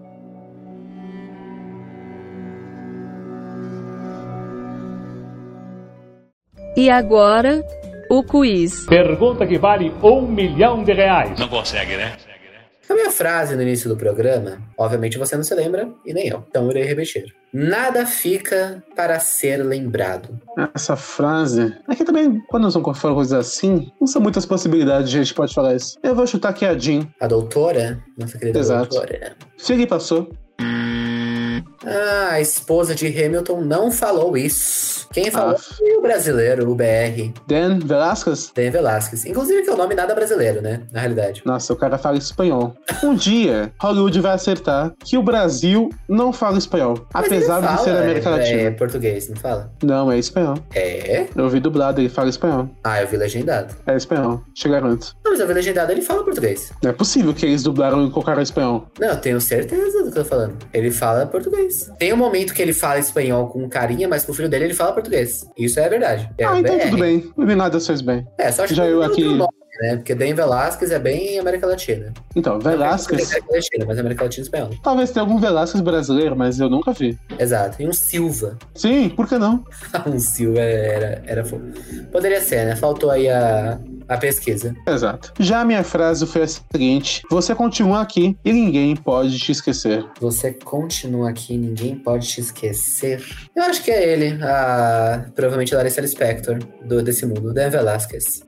E 6.75 6.89
agora, 6.89 7.63
o 8.09 8.23
quiz. 8.23 8.85
Pergunta 8.87 9.45
que 9.45 9.59
vale 9.59 9.93
um 10.01 10.21
milhão 10.23 10.83
de 10.83 10.91
reais. 10.91 11.39
Não 11.39 11.47
consegue, 11.47 11.95
né? 11.95 12.17
A 12.89 12.93
minha 12.93 13.11
frase 13.11 13.55
no 13.55 13.61
início 13.61 13.89
do 13.89 13.95
programa, 13.95 14.61
obviamente 14.77 15.17
você 15.17 15.35
não 15.35 15.43
se 15.43 15.55
lembra, 15.55 15.89
e 16.05 16.13
nem 16.13 16.27
eu, 16.27 16.43
então 16.49 16.65
eu 16.65 16.71
irei 16.71 16.83
repetir. 16.83 17.33
Nada 17.53 18.05
fica 18.05 18.83
para 18.95 19.19
ser 19.19 19.57
lembrado. 19.57 20.39
Essa 20.73 20.95
frase. 20.95 21.73
Aqui 21.87 22.03
também, 22.03 22.41
quando 22.49 22.63
falar 22.95 23.15
coisas 23.15 23.33
assim, 23.33 23.91
não 24.01 24.07
são 24.07 24.21
muitas 24.21 24.45
possibilidades 24.45 25.09
de 25.09 25.19
a 25.19 25.23
gente 25.23 25.33
pode 25.33 25.53
falar 25.53 25.75
isso. 25.75 25.97
Eu 26.01 26.15
vou 26.15 26.25
chutar 26.25 26.51
que 26.53 26.65
é 26.65 26.69
a 26.69 26.77
Jean. 26.77 27.07
A 27.19 27.27
doutora, 27.27 28.03
nossa 28.17 28.37
querida 28.37 28.59
Exato. 28.59 28.89
doutora, 28.89 29.35
Figue 29.57 29.85
passou. 29.85 30.31
Ah, 31.85 32.29
a 32.31 32.41
esposa 32.41 32.95
de 32.95 33.07
Hamilton 33.07 33.61
não 33.61 33.91
falou 33.91 34.35
isso. 34.37 35.07
Quem 35.13 35.29
falou 35.29 35.55
Ah. 35.55 35.59
foi 35.59 35.95
o 35.95 36.01
brasileiro, 36.01 36.69
o 36.71 36.75
BR, 36.75 37.31
Dan 37.47 37.79
Velasquez? 37.79 38.51
Dan 38.55 38.71
Velasquez. 38.71 39.25
Inclusive 39.25 39.61
que 39.61 39.69
é 39.69 39.73
o 39.73 39.77
nome 39.77 39.93
nada 39.93 40.15
brasileiro, 40.15 40.61
né? 40.61 40.81
Na 40.91 41.01
realidade. 41.01 41.43
Nossa, 41.45 41.71
o 41.71 41.75
cara 41.75 41.97
fala 41.97 42.17
espanhol. 42.17 42.73
Um 43.03 43.13
dia, 43.13 43.71
Hollywood 43.79 44.19
vai 44.21 44.33
acertar 44.33 44.91
que 45.03 45.17
o 45.17 45.21
Brasil 45.23 45.89
não 46.09 46.33
fala 46.33 46.57
espanhol. 46.57 47.05
Mas 47.13 47.25
apesar 47.27 47.59
ele 47.59 47.67
de 47.67 47.77
ser 47.77 47.89
fala, 47.91 48.01
América 48.01 48.29
é, 48.29 48.31
Latina. 48.31 48.61
É 48.61 48.71
português, 48.71 49.29
não 49.29 49.35
fala? 49.35 49.71
Não, 49.83 50.11
é 50.11 50.17
espanhol. 50.17 50.57
É? 50.73 51.27
Eu 51.35 51.43
ouvi 51.43 51.59
dublado, 51.59 52.01
ele 52.01 52.09
fala 52.09 52.29
espanhol. 52.29 52.69
Ah, 52.83 53.01
eu 53.01 53.07
vi 53.07 53.17
legendado. 53.17 53.75
É 53.85 53.95
espanhol, 53.95 54.41
te 54.53 54.67
garanto. 54.67 55.15
Não, 55.23 55.31
mas 55.31 55.39
eu 55.39 55.47
vi 55.47 55.53
legendado, 55.53 55.91
ele 55.91 56.01
fala 56.01 56.23
português. 56.23 56.71
Não 56.81 56.89
é 56.89 56.93
possível 56.93 57.33
que 57.33 57.45
eles 57.45 57.61
dublaram 57.61 58.07
e 58.07 58.09
colocaram 58.11 58.41
espanhol. 58.41 58.87
Não, 58.99 59.09
eu 59.09 59.17
tenho 59.17 59.39
certeza 59.39 60.03
do 60.03 60.11
que 60.11 60.17
eu 60.19 60.23
tô 60.23 60.29
falando. 60.29 60.55
Ele 60.73 60.89
fala 60.89 61.25
português. 61.25 61.72
Tem 61.97 62.13
um 62.13 62.17
momento 62.17 62.53
que 62.53 62.61
ele 62.61 62.73
fala 62.73 62.99
espanhol 62.99 63.47
com 63.47 63.67
carinha, 63.69 64.07
mas 64.07 64.23
pro 64.25 64.33
filho 64.33 64.49
dele 64.49 64.65
ele 64.65 64.73
fala 64.73 64.93
português. 64.93 65.45
Isso 65.57 65.79
é 65.79 65.87
verdade. 65.89 66.29
É 66.37 66.45
ah, 66.45 66.59
então 66.59 66.77
BR. 66.77 66.83
tudo 66.85 66.97
bem. 66.99 67.31
Não 67.35 67.45
vi 67.45 67.55
nada 67.55 67.79
fez 67.79 68.01
bem. 68.01 68.25
É, 68.37 68.51
só 68.51 68.63
acho 68.63 68.75
Já 68.75 68.83
que 68.85 68.91
eu 68.91 69.03
aqui- 69.03 69.23
nome, 69.23 69.49
né? 69.81 69.95
Porque 69.97 70.13
Dan 70.13 70.35
Velasquez 70.35 70.91
é 70.91 70.99
bem 70.99 71.39
América 71.39 71.65
Latina. 71.65 72.13
Então, 72.35 72.59
Velasquez. 72.59 73.31
América 73.31 73.53
Latina, 73.55 73.85
mas 73.87 73.99
América 73.99 74.23
Latina 74.23 74.41
e 74.41 74.45
espanhol. 74.45 74.69
Talvez 74.83 75.11
tenha 75.11 75.23
algum 75.23 75.39
Velasquez 75.39 75.81
brasileiro, 75.81 76.35
mas 76.35 76.59
eu 76.59 76.69
nunca 76.69 76.91
vi. 76.93 77.17
Exato. 77.39 77.81
E 77.81 77.87
um 77.87 77.93
Silva. 77.93 78.57
Sim, 78.75 79.09
por 79.09 79.27
que 79.27 79.37
não? 79.37 79.63
um 80.07 80.19
Silva 80.19 80.59
era, 80.59 81.23
era 81.25 81.43
fofo. 81.43 81.63
Poderia 82.11 82.39
ser, 82.41 82.65
né? 82.65 82.75
Faltou 82.75 83.09
aí 83.09 83.27
a, 83.29 83.79
a 84.07 84.17
pesquisa. 84.17 84.75
Exato. 84.87 85.33
Já 85.39 85.61
a 85.61 85.65
minha 85.65 85.83
frase 85.83 86.25
foi 86.25 86.43
a 86.43 86.47
seguinte: 86.47 87.21
Você 87.29 87.53
continua 87.55 88.01
aqui 88.01 88.37
e 88.43 88.51
ninguém 88.51 88.95
pode 88.95 89.37
te 89.37 89.51
esquecer. 89.51 90.05
Você 90.19 90.51
continua 90.53 91.29
aqui, 91.29 91.57
ninguém 91.57 91.95
pode 91.95 92.27
te 92.27 92.41
esquecer. 92.41 93.23
Eu 93.55 93.63
acho 93.63 93.83
que 93.83 93.91
é 93.91 94.11
ele, 94.11 94.43
a 94.43 95.25
provavelmente 95.35 95.73
a 95.73 95.77
Larissa 95.77 96.01
Lispector 96.01 96.59
do, 96.85 97.01
desse 97.01 97.25
mundo, 97.25 97.53
Dan 97.53 97.69
Velasquez. 97.69 98.43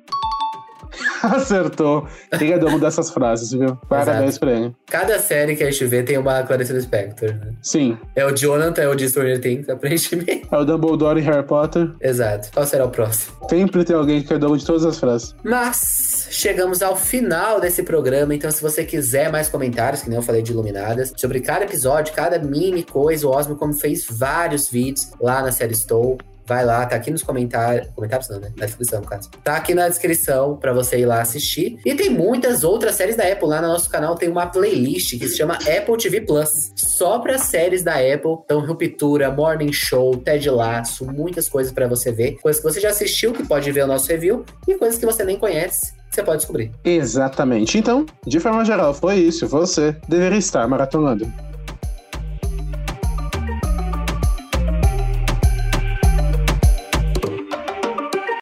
Acertou. 1.24 2.08
Ele 2.32 2.54
é 2.54 2.60
dessas 2.80 3.10
frases, 3.10 3.52
viu? 3.52 3.76
Parabéns 3.88 4.38
pra 4.38 4.52
ele. 4.52 4.76
Cada 4.88 5.20
série 5.20 5.56
que 5.56 5.64
a 5.64 5.72
gente 5.72 5.86
vê 5.86 6.04
tem 6.04 6.18
uma 6.18 6.44
Clarice 6.44 6.74
Lispector, 6.74 7.30
né? 7.30 7.54
Sim. 7.62 7.98
É 8.16 8.26
o 8.26 8.36
Jonathan, 8.36 8.82
é 8.82 8.88
o 8.88 8.96
de 8.96 9.10
Stranger 9.10 9.40
Things, 9.40 9.70
aparentemente. 9.70 10.48
É 10.52 10.58
o 10.58 10.66
Dumbledore 10.66 11.20
em 11.20 11.24
Harry 11.24 11.46
Potter. 11.46 11.92
Exato. 12.02 12.50
Qual 12.54 12.66
será 12.66 12.86
o 12.86 12.90
próximo? 12.90 13.36
Sempre 13.50 13.84
tem 13.84 13.96
alguém 13.96 14.22
que 14.22 14.34
é 14.34 14.38
dono 14.38 14.58
de 14.58 14.66
todas 14.66 14.86
as 14.86 15.00
frases. 15.00 15.36
Mas 15.44 16.28
chegamos 16.32 16.82
ao 16.82 16.96
final 16.96 17.60
desse 17.60 17.84
programa, 17.84 18.34
então 18.34 18.50
se 18.52 18.62
você 18.62 18.84
quiser 18.84 19.32
mais 19.32 19.50
comentários, 19.50 20.02
que 20.02 20.10
nem 20.10 20.18
eu 20.18 20.24
falei 20.24 20.42
de 20.42 20.52
Iluminadas, 20.52 21.14
sobre 21.18 21.40
cada 21.40 21.66
episódio, 21.66 22.14
cada 22.14 22.40
mini 22.40 22.84
coisa, 22.84 23.28
o 23.28 23.32
Osmo 23.32 23.56
como 23.56 23.74
fez 23.74 24.06
vários 24.10 24.70
vídeos 24.70 25.12
lá 25.20 25.42
na 25.42 25.52
série 25.52 25.74
Stow. 25.74 26.18
Vai 26.48 26.64
lá, 26.64 26.86
tá 26.86 26.96
aqui 26.96 27.10
nos 27.10 27.24
comentários. 27.24 27.88
Comentários 27.96 28.30
não, 28.30 28.40
né? 28.40 28.52
Na 28.58 28.66
descrição, 28.66 29.02
no 29.02 29.08
caso. 29.08 29.30
Tá 29.44 29.56
aqui 29.56 29.74
na 29.74 29.88
descrição 29.90 30.58
pra 30.58 30.74
você 30.74 31.00
ir 31.00 31.06
lá 31.06 31.22
assistir. 31.22 31.80
E 31.86 31.96
tem 31.96 32.10
muitas 32.10 32.64
outras 32.64 32.96
séries 32.96 33.16
da 33.16 33.24
Apple. 33.24 33.48
Lá 33.48 33.62
no 33.62 33.68
nosso 33.68 33.90
canal 33.90 34.16
tem 34.16 34.30
uma 34.30 34.46
playlist 34.48 35.18
que 35.18 35.28
se 35.28 35.38
chama 35.38 35.56
Apple 35.56 35.98
TV 35.98 36.22
Plus. 36.22 36.72
Só 36.76 37.20
pra 37.20 37.38
séries 37.38 37.84
da 37.84 37.94
Apple. 37.96 38.38
Então, 38.46 38.66
Ruptura, 38.66 39.32
Morning 39.32 39.74
Show, 39.74 40.18
Ted 40.18 40.50
Laço, 40.50 41.06
muitas 41.06 41.50
coisas 41.50 41.72
pra 41.74 41.88
você 41.88 42.12
ver. 42.12 42.38
Coisas 42.42 42.62
que 42.62 42.72
você 42.72 42.80
já 42.80 42.90
assistiu, 42.90 43.34
que 43.34 43.46
pode 43.46 43.72
ver 43.72 43.84
o 43.84 43.88
nosso 43.88 44.08
review. 44.08 44.46
E 44.68 44.76
coisas 44.76 45.00
que 45.00 45.06
você 45.06 45.24
nem 45.24 45.38
conhece. 45.38 45.94
você 46.12 46.24
pode 46.24 46.38
descobrir. 46.38 46.72
Exatamente. 46.84 47.78
Então, 47.78 48.06
de 48.26 48.40
forma 48.40 48.64
geral, 48.64 48.94
foi 48.94 49.16
isso. 49.16 49.48
Você 49.48 49.96
deveria 50.08 50.38
estar 50.38 50.68
maratonando. 50.68 51.32